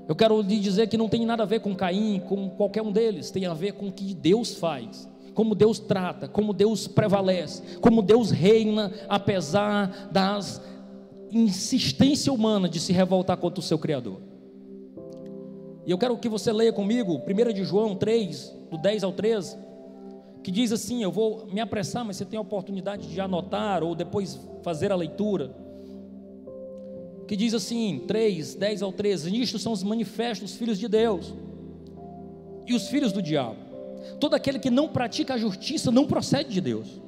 Eu 0.07 0.15
quero 0.15 0.41
lhe 0.43 0.61
dizer 0.61 0.89
que 0.89 0.99
não 0.99 1.09
tem 1.09 1.25
nada 1.25 1.45
a 1.45 1.47
ver 1.47 1.61
com 1.61 1.75
Caim, 1.75 2.21
com 2.29 2.51
qualquer 2.51 2.83
um 2.83 2.93
deles, 2.93 3.31
tem 3.31 3.47
a 3.47 3.55
ver 3.55 3.73
com 3.73 3.89
o 3.89 3.93
que 3.93 4.13
Deus 4.13 4.55
faz, 4.55 5.09
como 5.33 5.55
Deus 5.55 5.79
trata, 5.79 6.29
como 6.29 6.53
Deus 6.53 6.87
prevalece, 6.87 7.79
como 7.79 8.03
Deus 8.03 8.31
reina, 8.31 8.93
apesar 9.09 10.11
das 10.13 10.61
insistência 11.35 12.33
humana 12.33 12.69
de 12.69 12.79
se 12.79 12.93
revoltar 12.93 13.37
contra 13.37 13.61
o 13.61 13.63
seu 13.63 13.79
Criador. 13.79 14.21
E 15.87 15.91
eu 15.91 15.99
quero 15.99 16.17
que 16.17 16.29
você 16.29 16.53
leia 16.53 16.73
comigo 16.73 17.21
1 17.27 17.53
de 17.53 17.65
João 17.65 17.95
3, 17.95 18.55
do 18.71 18.79
10 18.79 19.05
ao 19.05 19.13
13, 19.13 19.59
que 20.43 20.51
diz 20.51 20.73
assim: 20.73 21.03
eu 21.03 21.11
vou 21.11 21.47
me 21.53 21.61
apressar, 21.61 22.05
mas 22.05 22.17
você 22.17 22.25
tem 22.25 22.39
a 22.39 22.43
oportunidade 22.43 23.09
de 23.09 23.21
anotar 23.21 23.83
ou 23.83 23.95
depois 23.95 24.41
fazer 24.63 24.93
a 24.93 24.97
leitura. 24.97 25.55
Que 27.27 27.37
diz 27.37 27.55
assim, 27.55 28.03
3, 28.07 28.55
10 28.55 28.83
ao 28.83 28.93
13: 28.93 29.31
Nisto 29.31 29.59
são 29.59 29.73
os 29.73 29.83
manifestos 29.83 30.55
filhos 30.55 30.79
de 30.79 30.89
Deus 30.89 31.35
e 32.67 32.75
os 32.75 32.89
filhos 32.89 33.13
do 33.13 33.21
diabo. 33.21 33.57
Todo 34.21 34.35
aquele 34.35 34.59
que 34.59 34.71
não 34.71 34.89
pratica 34.89 35.35
a 35.35 35.39
justiça 35.39 35.91
não 35.91 36.07
procede 36.07 36.51
de 36.51 36.61
Deus 36.61 37.04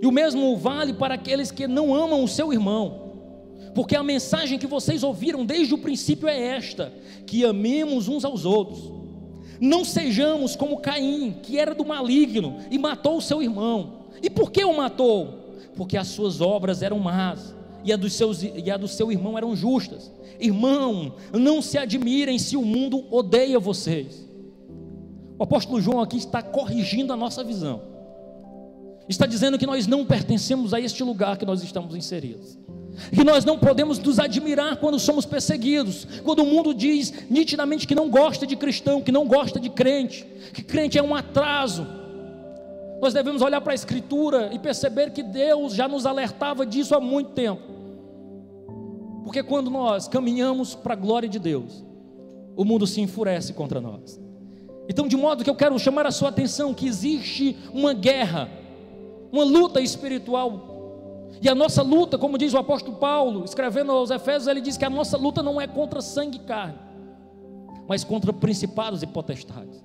e 0.00 0.06
o 0.06 0.12
mesmo 0.12 0.56
vale 0.56 0.92
para 0.92 1.14
aqueles 1.14 1.50
que 1.50 1.66
não 1.66 1.94
amam 1.94 2.22
o 2.22 2.28
seu 2.28 2.52
irmão. 2.52 3.06
Porque 3.74 3.96
a 3.96 4.02
mensagem 4.02 4.58
que 4.58 4.66
vocês 4.66 5.02
ouviram 5.02 5.44
desde 5.44 5.74
o 5.74 5.78
princípio 5.78 6.28
é 6.28 6.38
esta: 6.38 6.92
que 7.26 7.44
amemos 7.44 8.08
uns 8.08 8.24
aos 8.24 8.44
outros. 8.44 8.92
Não 9.60 9.84
sejamos 9.84 10.54
como 10.54 10.78
Caim, 10.78 11.36
que 11.42 11.58
era 11.58 11.74
do 11.74 11.84
maligno 11.84 12.56
e 12.70 12.78
matou 12.78 13.16
o 13.16 13.22
seu 13.22 13.42
irmão. 13.42 14.06
E 14.22 14.28
por 14.28 14.50
que 14.50 14.64
o 14.64 14.76
matou? 14.76 15.58
Porque 15.74 15.96
as 15.96 16.08
suas 16.08 16.40
obras 16.40 16.82
eram 16.82 16.98
más 16.98 17.54
e 17.84 17.92
a, 17.92 17.96
dos 17.96 18.12
seus, 18.14 18.42
e 18.42 18.70
a 18.70 18.76
do 18.76 18.88
seu 18.88 19.10
irmão 19.10 19.36
eram 19.36 19.54
justas. 19.56 20.12
Irmão, 20.38 21.14
não 21.32 21.62
se 21.62 21.78
admirem 21.78 22.38
se 22.38 22.56
o 22.56 22.62
mundo 22.62 23.04
odeia 23.10 23.58
vocês. 23.58 24.26
O 25.38 25.42
apóstolo 25.42 25.80
João 25.80 26.00
aqui 26.00 26.16
está 26.16 26.42
corrigindo 26.42 27.12
a 27.12 27.16
nossa 27.16 27.42
visão 27.44 27.95
está 29.08 29.26
dizendo 29.26 29.58
que 29.58 29.66
nós 29.66 29.86
não 29.86 30.04
pertencemos 30.04 30.74
a 30.74 30.80
este 30.80 31.02
lugar 31.02 31.36
que 31.36 31.46
nós 31.46 31.62
estamos 31.62 31.94
inseridos. 31.94 32.58
Que 33.12 33.22
nós 33.22 33.44
não 33.44 33.58
podemos 33.58 33.98
nos 33.98 34.18
admirar 34.18 34.76
quando 34.78 34.98
somos 34.98 35.26
perseguidos, 35.26 36.06
quando 36.24 36.42
o 36.42 36.46
mundo 36.46 36.72
diz 36.72 37.12
nitidamente 37.28 37.86
que 37.86 37.94
não 37.94 38.08
gosta 38.08 38.46
de 38.46 38.56
cristão, 38.56 39.02
que 39.02 39.12
não 39.12 39.26
gosta 39.26 39.60
de 39.60 39.68
crente, 39.68 40.26
que 40.52 40.62
crente 40.62 40.98
é 40.98 41.02
um 41.02 41.14
atraso. 41.14 41.86
Nós 43.00 43.12
devemos 43.12 43.42
olhar 43.42 43.60
para 43.60 43.72
a 43.72 43.74
Escritura 43.74 44.50
e 44.52 44.58
perceber 44.58 45.10
que 45.10 45.22
Deus 45.22 45.74
já 45.74 45.86
nos 45.86 46.06
alertava 46.06 46.64
disso 46.64 46.94
há 46.94 47.00
muito 47.00 47.30
tempo. 47.30 47.62
Porque 49.22 49.42
quando 49.42 49.70
nós 49.70 50.08
caminhamos 50.08 50.74
para 50.74 50.94
a 50.94 50.96
glória 50.96 51.28
de 51.28 51.38
Deus, 51.38 51.84
o 52.56 52.64
mundo 52.64 52.86
se 52.86 53.00
enfurece 53.00 53.52
contra 53.52 53.80
nós. 53.80 54.18
Então, 54.88 55.06
de 55.06 55.16
modo 55.16 55.44
que 55.44 55.50
eu 55.50 55.54
quero 55.54 55.78
chamar 55.78 56.06
a 56.06 56.10
sua 56.10 56.30
atenção 56.30 56.72
que 56.72 56.86
existe 56.86 57.56
uma 57.74 57.92
guerra 57.92 58.48
uma 59.32 59.44
luta 59.44 59.80
espiritual. 59.80 60.74
E 61.40 61.48
a 61.48 61.54
nossa 61.54 61.82
luta, 61.82 62.16
como 62.16 62.38
diz 62.38 62.54
o 62.54 62.58
apóstolo 62.58 62.96
Paulo, 62.96 63.44
escrevendo 63.44 63.92
aos 63.92 64.10
Efésios, 64.10 64.46
ele 64.46 64.60
diz 64.60 64.76
que 64.76 64.84
a 64.84 64.90
nossa 64.90 65.16
luta 65.16 65.42
não 65.42 65.60
é 65.60 65.66
contra 65.66 66.00
sangue 66.00 66.36
e 66.36 66.40
carne, 66.40 66.78
mas 67.86 68.04
contra 68.04 68.32
principados 68.32 69.02
e 69.02 69.06
potestades. 69.06 69.84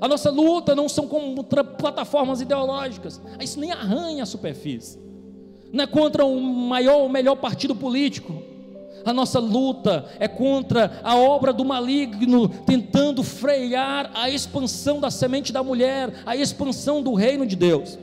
A 0.00 0.08
nossa 0.08 0.30
luta 0.30 0.74
não 0.74 0.88
são 0.88 1.06
contra 1.06 1.62
plataformas 1.62 2.40
ideológicas, 2.40 3.20
isso 3.40 3.58
nem 3.58 3.72
arranha 3.72 4.24
a 4.24 4.26
superfície. 4.26 5.00
Não 5.72 5.84
é 5.84 5.86
contra 5.86 6.24
o 6.24 6.40
maior 6.40 6.98
ou 6.98 7.08
melhor 7.08 7.36
partido 7.36 7.74
político. 7.74 8.42
A 9.04 9.12
nossa 9.12 9.38
luta 9.40 10.04
é 10.20 10.28
contra 10.28 11.00
a 11.02 11.16
obra 11.16 11.52
do 11.52 11.64
maligno, 11.64 12.48
tentando 12.48 13.22
frear 13.22 14.10
a 14.14 14.28
expansão 14.28 15.00
da 15.00 15.10
semente 15.10 15.52
da 15.52 15.62
mulher, 15.62 16.22
a 16.26 16.36
expansão 16.36 17.02
do 17.02 17.14
reino 17.14 17.46
de 17.46 17.56
Deus. 17.56 17.98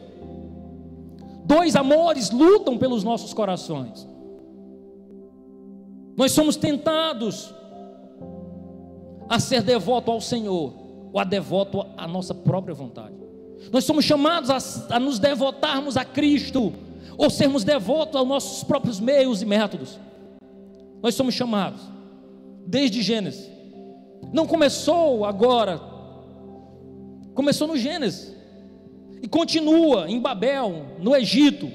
Dois 1.49 1.75
amores 1.75 2.29
lutam 2.29 2.77
pelos 2.77 3.03
nossos 3.03 3.33
corações. 3.33 4.07
Nós 6.15 6.31
somos 6.31 6.55
tentados 6.55 7.51
a 9.27 9.39
ser 9.39 9.63
devoto 9.63 10.11
ao 10.11 10.21
Senhor, 10.21 10.71
ou 11.11 11.19
a 11.19 11.23
devoto 11.23 11.83
à 11.97 12.07
nossa 12.07 12.35
própria 12.35 12.75
vontade. 12.75 13.15
Nós 13.71 13.83
somos 13.83 14.05
chamados 14.05 14.51
a, 14.51 14.95
a 14.95 14.99
nos 14.99 15.17
devotarmos 15.17 15.97
a 15.97 16.05
Cristo, 16.05 16.71
ou 17.17 17.31
sermos 17.31 17.63
devotos 17.63 18.15
aos 18.15 18.27
nossos 18.27 18.63
próprios 18.63 18.99
meios 18.99 19.41
e 19.41 19.45
métodos. 19.45 19.99
Nós 21.01 21.15
somos 21.15 21.33
chamados, 21.33 21.81
desde 22.67 23.01
Gênesis. 23.01 23.49
Não 24.31 24.45
começou 24.45 25.25
agora, 25.25 25.81
começou 27.33 27.67
no 27.67 27.75
Gênesis. 27.75 28.38
E 29.21 29.27
continua 29.27 30.09
em 30.09 30.19
Babel, 30.19 30.97
no 30.99 31.15
Egito, 31.15 31.69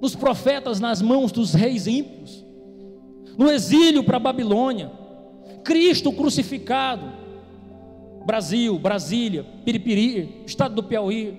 nos 0.00 0.16
profetas 0.16 0.80
nas 0.80 1.00
mãos 1.00 1.30
dos 1.30 1.54
reis 1.54 1.86
ímpios, 1.86 2.44
no 3.38 3.50
exílio 3.50 4.02
para 4.04 4.18
Babilônia, 4.18 4.90
Cristo 5.64 6.12
crucificado, 6.12 7.12
Brasil, 8.26 8.78
Brasília, 8.78 9.44
Piripiri, 9.64 10.42
estado 10.44 10.74
do 10.74 10.82
Piauí. 10.82 11.38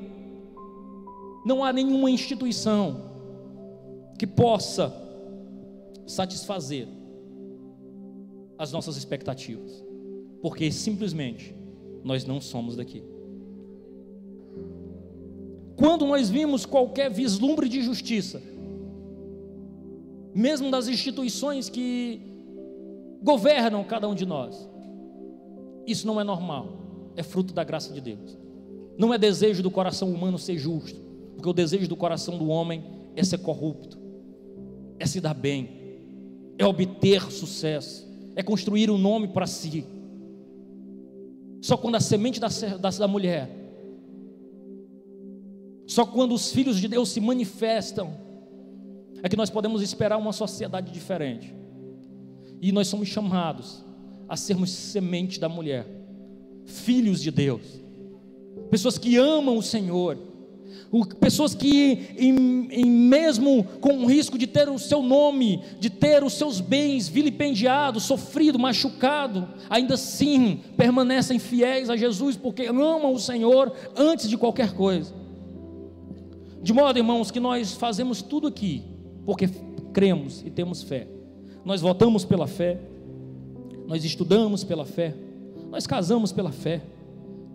Não 1.45 1.63
há 1.63 1.73
nenhuma 1.73 2.09
instituição 2.09 3.11
que 4.17 4.25
possa 4.25 4.93
satisfazer 6.07 6.87
as 8.57 8.71
nossas 8.71 8.95
expectativas, 8.95 9.83
porque 10.41 10.71
simplesmente 10.71 11.53
nós 12.03 12.25
não 12.25 12.39
somos 12.39 12.75
daqui. 12.75 13.12
Quando 15.75 16.05
nós 16.05 16.29
vimos 16.29 16.65
qualquer 16.65 17.09
vislumbre 17.09 17.67
de 17.67 17.81
justiça, 17.81 18.41
mesmo 20.33 20.69
das 20.69 20.87
instituições 20.87 21.69
que 21.69 22.21
governam 23.21 23.83
cada 23.83 24.07
um 24.07 24.15
de 24.15 24.25
nós, 24.25 24.67
isso 25.85 26.05
não 26.05 26.19
é 26.19 26.23
normal, 26.23 26.79
é 27.15 27.23
fruto 27.23 27.53
da 27.53 27.63
graça 27.63 27.93
de 27.93 28.01
Deus. 28.01 28.37
Não 28.97 29.13
é 29.13 29.17
desejo 29.17 29.63
do 29.63 29.71
coração 29.71 30.11
humano 30.11 30.37
ser 30.37 30.57
justo, 30.57 30.99
porque 31.35 31.49
o 31.49 31.53
desejo 31.53 31.87
do 31.87 31.95
coração 31.95 32.37
do 32.37 32.47
homem 32.47 32.83
é 33.15 33.23
ser 33.23 33.39
corrupto, 33.39 33.97
é 34.99 35.05
se 35.05 35.19
dar 35.19 35.33
bem, 35.33 35.69
é 36.57 36.65
obter 36.65 37.31
sucesso, 37.31 38.07
é 38.35 38.43
construir 38.43 38.89
um 38.91 38.97
nome 38.97 39.27
para 39.27 39.47
si. 39.47 39.85
Só 41.61 41.77
quando 41.77 41.95
a 41.95 41.99
semente 41.99 42.39
da, 42.39 42.49
da, 42.79 42.89
da 42.89 43.07
mulher, 43.07 43.62
só 45.85 46.05
quando 46.05 46.33
os 46.33 46.51
filhos 46.51 46.79
de 46.79 46.87
Deus 46.87 47.09
se 47.09 47.19
manifestam, 47.19 48.17
é 49.21 49.29
que 49.29 49.37
nós 49.37 49.49
podemos 49.49 49.81
esperar 49.81 50.17
uma 50.17 50.33
sociedade 50.33 50.91
diferente. 50.91 51.53
E 52.61 52.71
nós 52.71 52.87
somos 52.87 53.07
chamados 53.07 53.83
a 54.27 54.35
sermos 54.35 54.69
semente 54.69 55.39
da 55.39 55.49
mulher, 55.49 55.85
filhos 56.65 57.21
de 57.21 57.29
Deus, 57.29 57.61
pessoas 58.69 58.97
que 58.97 59.17
amam 59.17 59.57
o 59.57 59.63
Senhor, 59.63 60.17
pessoas 61.19 61.55
que, 61.55 62.15
em, 62.17 62.67
em 62.71 62.85
mesmo 62.85 63.63
com 63.81 64.03
o 64.03 64.05
risco 64.05 64.37
de 64.37 64.47
ter 64.47 64.69
o 64.69 64.79
seu 64.79 65.01
nome, 65.01 65.61
de 65.79 65.89
ter 65.89 66.23
os 66.23 66.33
seus 66.33 66.59
bens 66.59 67.07
vilipendiados, 67.07 68.03
sofrido, 68.03 68.59
machucado, 68.59 69.47
ainda 69.69 69.95
assim 69.95 70.61
permanecem 70.77 71.39
fiéis 71.39 71.89
a 71.89 71.97
Jesus, 71.97 72.37
porque 72.37 72.63
amam 72.65 73.13
o 73.13 73.19
Senhor 73.19 73.73
antes 73.95 74.29
de 74.29 74.37
qualquer 74.37 74.73
coisa. 74.73 75.22
De 76.63 76.71
modo, 76.71 76.97
irmãos, 76.97 77.29
que 77.29 77.41
nós 77.41 77.73
fazemos 77.73 78.21
tudo 78.21 78.47
aqui, 78.47 78.83
porque 79.25 79.49
cremos 79.91 80.41
e 80.45 80.49
temos 80.49 80.81
fé. 80.81 81.05
Nós 81.65 81.81
votamos 81.81 82.23
pela 82.23 82.47
fé, 82.47 82.79
nós 83.85 84.05
estudamos 84.05 84.63
pela 84.63 84.85
fé, 84.85 85.13
nós 85.69 85.85
casamos 85.85 86.31
pela 86.31 86.53
fé, 86.53 86.81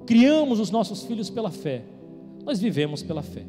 criamos 0.07 0.61
os 0.61 0.71
nossos 0.71 1.05
filhos 1.05 1.31
pela 1.31 1.51
fé, 1.51 1.85
nós 2.45 2.61
vivemos 2.61 3.03
pela 3.03 3.23
fé. 3.23 3.47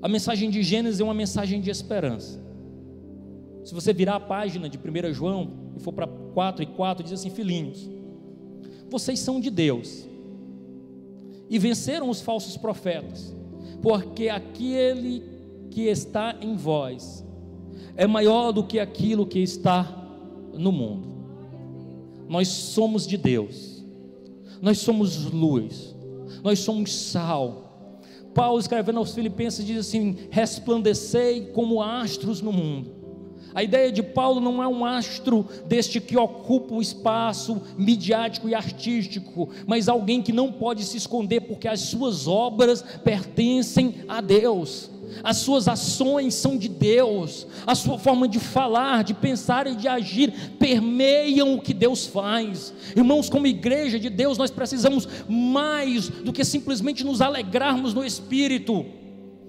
A 0.00 0.08
mensagem 0.08 0.48
de 0.48 0.62
Gênesis 0.62 1.00
é 1.00 1.04
uma 1.04 1.12
mensagem 1.12 1.60
de 1.60 1.68
esperança. 1.68 2.40
Se 3.64 3.74
você 3.74 3.92
virar 3.92 4.16
a 4.16 4.20
página 4.20 4.68
de 4.68 4.78
1 4.78 5.12
João 5.12 5.50
e 5.76 5.80
for 5.80 5.92
para 5.92 6.06
4 6.06 6.62
e 6.62 6.66
4, 6.66 7.02
diz 7.02 7.12
assim: 7.12 7.28
Filhinhos, 7.28 7.90
vocês 8.88 9.18
são 9.18 9.40
de 9.40 9.50
Deus 9.50 10.08
e 11.50 11.58
venceram 11.58 12.08
os 12.08 12.20
falsos 12.20 12.56
profetas, 12.56 13.34
porque 13.82 14.28
aquele 14.28 15.24
que 15.68 15.82
está 15.88 16.36
em 16.40 16.54
vós 16.54 17.26
é 17.96 18.06
maior 18.06 18.52
do 18.52 18.62
que 18.62 18.78
aquilo 18.78 19.26
que 19.26 19.40
está 19.40 19.82
no 20.54 20.70
mundo. 20.70 21.10
Nós 22.28 22.46
somos 22.46 23.04
de 23.04 23.16
Deus, 23.16 23.84
nós 24.62 24.78
somos 24.78 25.24
luz, 25.24 25.96
nós 26.44 26.60
somos 26.60 26.94
sal. 26.94 27.66
Paulo 28.32 28.60
escrevendo 28.60 28.98
aos 28.98 29.12
Filipenses 29.12 29.66
diz 29.66 29.78
assim: 29.78 30.16
resplandecei 30.30 31.46
como 31.46 31.82
astros 31.82 32.40
no 32.40 32.52
mundo. 32.52 32.99
A 33.54 33.62
ideia 33.62 33.90
de 33.90 34.02
Paulo 34.02 34.40
não 34.40 34.62
é 34.62 34.68
um 34.68 34.84
astro 34.84 35.46
deste 35.66 36.00
que 36.00 36.16
ocupa 36.16 36.74
o 36.74 36.82
espaço 36.82 37.60
midiático 37.76 38.48
e 38.48 38.54
artístico, 38.54 39.48
mas 39.66 39.88
alguém 39.88 40.22
que 40.22 40.32
não 40.32 40.52
pode 40.52 40.84
se 40.84 40.96
esconder 40.96 41.40
porque 41.42 41.68
as 41.68 41.80
suas 41.80 42.26
obras 42.26 42.82
pertencem 43.02 43.96
a 44.08 44.20
Deus 44.20 44.90
as 45.22 45.38
suas 45.38 45.68
ações 45.68 46.34
são 46.34 46.56
de 46.56 46.68
Deus, 46.68 47.46
a 47.66 47.74
sua 47.74 47.98
forma 47.98 48.28
de 48.28 48.38
falar, 48.38 49.04
de 49.04 49.14
pensar 49.14 49.66
e 49.66 49.74
de 49.74 49.88
agir 49.88 50.32
permeiam 50.58 51.54
o 51.54 51.60
que 51.60 51.74
Deus 51.74 52.06
faz. 52.06 52.72
Irmãos, 52.96 53.28
como 53.28 53.46
igreja 53.46 53.98
de 53.98 54.08
Deus, 54.08 54.38
nós 54.38 54.50
precisamos 54.50 55.08
mais 55.28 56.08
do 56.08 56.32
que 56.32 56.44
simplesmente 56.44 57.04
nos 57.04 57.20
alegrarmos 57.20 57.92
no 57.92 58.04
espírito. 58.04 58.86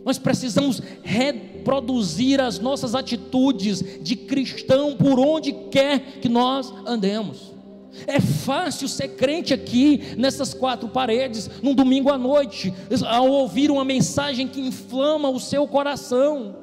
Nós 0.04 0.18
precisamos 0.18 0.82
reproduzir 1.04 2.42
as 2.42 2.60
nossas 2.60 2.96
atitudes 2.96 3.84
de 4.02 4.16
cristão 4.16 4.96
por 4.96 5.20
onde 5.20 5.52
quer 5.70 6.20
que 6.20 6.30
nós 6.30 6.74
andemos. 6.86 7.52
É 8.08 8.20
fácil 8.20 8.88
ser 8.88 9.10
crente 9.10 9.54
aqui, 9.54 10.16
nessas 10.18 10.54
quatro 10.54 10.88
paredes, 10.88 11.50
num 11.62 11.76
domingo 11.76 12.10
à 12.10 12.18
noite, 12.18 12.74
ao 13.08 13.30
ouvir 13.30 13.70
uma 13.70 13.84
mensagem 13.84 14.48
que 14.48 14.62
inflama 14.62 15.30
o 15.30 15.40
seu 15.40 15.68
coração. 15.68 16.61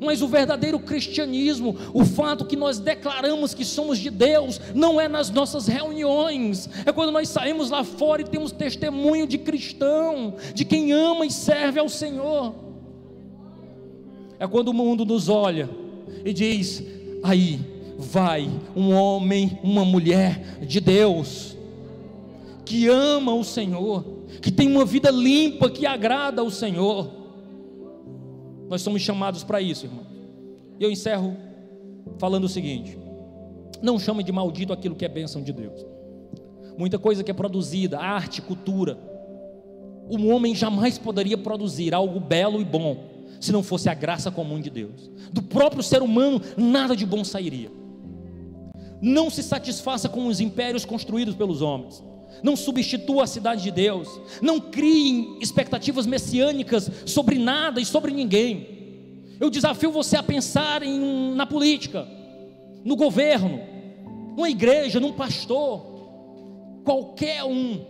Mas 0.00 0.22
o 0.22 0.28
verdadeiro 0.28 0.78
cristianismo, 0.78 1.76
o 1.92 2.04
fato 2.04 2.44
que 2.44 2.56
nós 2.56 2.78
declaramos 2.78 3.54
que 3.54 3.64
somos 3.64 3.98
de 3.98 4.10
Deus, 4.10 4.60
não 4.74 5.00
é 5.00 5.08
nas 5.08 5.30
nossas 5.30 5.66
reuniões, 5.66 6.68
é 6.84 6.92
quando 6.92 7.12
nós 7.12 7.28
saímos 7.28 7.70
lá 7.70 7.84
fora 7.84 8.22
e 8.22 8.24
temos 8.24 8.52
testemunho 8.52 9.26
de 9.26 9.38
cristão, 9.38 10.34
de 10.54 10.64
quem 10.64 10.92
ama 10.92 11.26
e 11.26 11.30
serve 11.30 11.78
ao 11.78 11.88
Senhor. 11.88 12.54
É 14.38 14.46
quando 14.46 14.68
o 14.68 14.74
mundo 14.74 15.04
nos 15.04 15.28
olha 15.28 15.70
e 16.24 16.32
diz: 16.32 16.82
aí, 17.22 17.60
vai 17.98 18.50
um 18.74 18.92
homem, 18.92 19.58
uma 19.62 19.84
mulher 19.84 20.58
de 20.60 20.80
Deus, 20.80 21.56
que 22.64 22.88
ama 22.88 23.34
o 23.34 23.44
Senhor, 23.44 24.04
que 24.40 24.50
tem 24.50 24.68
uma 24.68 24.84
vida 24.84 25.10
limpa, 25.10 25.70
que 25.70 25.86
agrada 25.86 26.42
ao 26.42 26.50
Senhor. 26.50 27.23
Nós 28.74 28.82
somos 28.82 29.02
chamados 29.02 29.44
para 29.44 29.60
isso, 29.60 29.86
irmão. 29.86 30.04
E 30.80 30.82
eu 30.82 30.90
encerro 30.90 31.36
falando 32.18 32.42
o 32.42 32.48
seguinte: 32.48 32.98
não 33.80 34.00
chame 34.00 34.24
de 34.24 34.32
maldito 34.32 34.72
aquilo 34.72 34.96
que 34.96 35.04
é 35.04 35.08
bênção 35.08 35.40
de 35.40 35.52
Deus. 35.52 35.86
Muita 36.76 36.98
coisa 36.98 37.22
que 37.22 37.30
é 37.30 37.34
produzida, 37.34 38.00
arte, 38.00 38.42
cultura, 38.42 38.98
um 40.10 40.28
homem 40.34 40.56
jamais 40.56 40.98
poderia 40.98 41.38
produzir 41.38 41.94
algo 41.94 42.18
belo 42.18 42.60
e 42.60 42.64
bom 42.64 42.98
se 43.40 43.52
não 43.52 43.62
fosse 43.62 43.88
a 43.88 43.94
graça 43.94 44.28
comum 44.28 44.60
de 44.60 44.70
Deus. 44.70 45.08
Do 45.32 45.40
próprio 45.40 45.80
ser 45.80 46.02
humano, 46.02 46.42
nada 46.56 46.96
de 46.96 47.06
bom 47.06 47.22
sairia. 47.22 47.70
Não 49.00 49.30
se 49.30 49.44
satisfaça 49.44 50.08
com 50.08 50.26
os 50.26 50.40
impérios 50.40 50.84
construídos 50.84 51.36
pelos 51.36 51.62
homens. 51.62 52.02
Não 52.42 52.56
substitua 52.56 53.24
a 53.24 53.26
cidade 53.26 53.62
de 53.62 53.70
Deus. 53.70 54.08
Não 54.42 54.60
criem 54.60 55.38
expectativas 55.40 56.06
messiânicas 56.06 56.90
sobre 57.06 57.38
nada 57.38 57.80
e 57.80 57.84
sobre 57.84 58.12
ninguém. 58.12 58.74
Eu 59.40 59.50
desafio 59.50 59.90
você 59.90 60.16
a 60.16 60.22
pensar 60.22 60.82
em, 60.82 61.34
na 61.34 61.46
política, 61.46 62.06
no 62.84 62.96
governo, 62.96 63.60
numa 64.36 64.50
igreja, 64.50 65.00
num 65.00 65.12
pastor. 65.12 65.92
Qualquer 66.84 67.44
um 67.44 67.84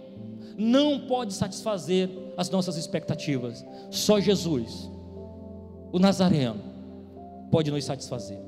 não 0.56 1.00
pode 1.00 1.34
satisfazer 1.34 2.08
as 2.36 2.48
nossas 2.50 2.76
expectativas. 2.76 3.64
Só 3.90 4.20
Jesus, 4.20 4.90
o 5.92 5.98
Nazareno, 5.98 6.62
pode 7.50 7.70
nos 7.70 7.84
satisfazer. 7.84 8.38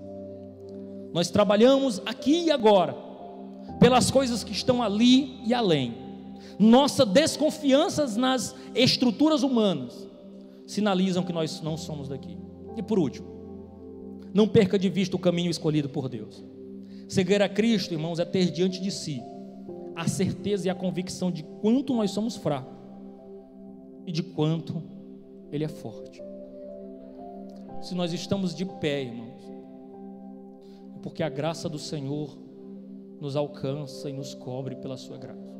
Nós 1.12 1.30
trabalhamos 1.30 2.00
aqui 2.04 2.46
e 2.46 2.50
agora, 2.50 2.94
pelas 3.78 4.10
coisas 4.10 4.42
que 4.42 4.52
estão 4.52 4.82
ali 4.82 5.40
e 5.44 5.52
além. 5.52 5.94
Nossa 6.58 7.04
desconfiança 7.04 8.06
nas 8.18 8.54
estruturas 8.74 9.42
humanas 9.42 10.06
sinalizam 10.66 11.22
que 11.22 11.32
nós 11.32 11.60
não 11.60 11.76
somos 11.76 12.08
daqui. 12.08 12.36
E 12.76 12.82
por 12.82 12.98
último, 12.98 13.26
não 14.32 14.48
perca 14.48 14.78
de 14.78 14.88
vista 14.88 15.16
o 15.16 15.18
caminho 15.18 15.50
escolhido 15.50 15.88
por 15.88 16.08
Deus. 16.08 16.44
Seguir 17.08 17.40
a 17.40 17.48
Cristo, 17.48 17.94
irmãos, 17.94 18.18
é 18.18 18.24
ter 18.24 18.50
diante 18.50 18.80
de 18.80 18.90
si 18.90 19.22
a 19.94 20.06
certeza 20.08 20.66
e 20.66 20.70
a 20.70 20.74
convicção 20.74 21.30
de 21.30 21.42
quanto 21.42 21.94
nós 21.94 22.10
somos 22.10 22.36
fracos 22.36 22.76
e 24.06 24.12
de 24.12 24.22
quanto 24.22 24.82
Ele 25.50 25.64
é 25.64 25.68
forte. 25.68 26.22
Se 27.80 27.94
nós 27.94 28.12
estamos 28.12 28.54
de 28.54 28.64
pé, 28.64 29.02
irmão, 29.02 29.28
porque 31.02 31.22
a 31.22 31.28
graça 31.28 31.68
do 31.68 31.78
Senhor 31.78 32.36
nos 33.20 33.36
alcança 33.36 34.08
e 34.10 34.12
nos 34.12 34.34
cobre 34.34 34.76
pela 34.76 34.96
sua 34.96 35.18
graça. 35.18 35.55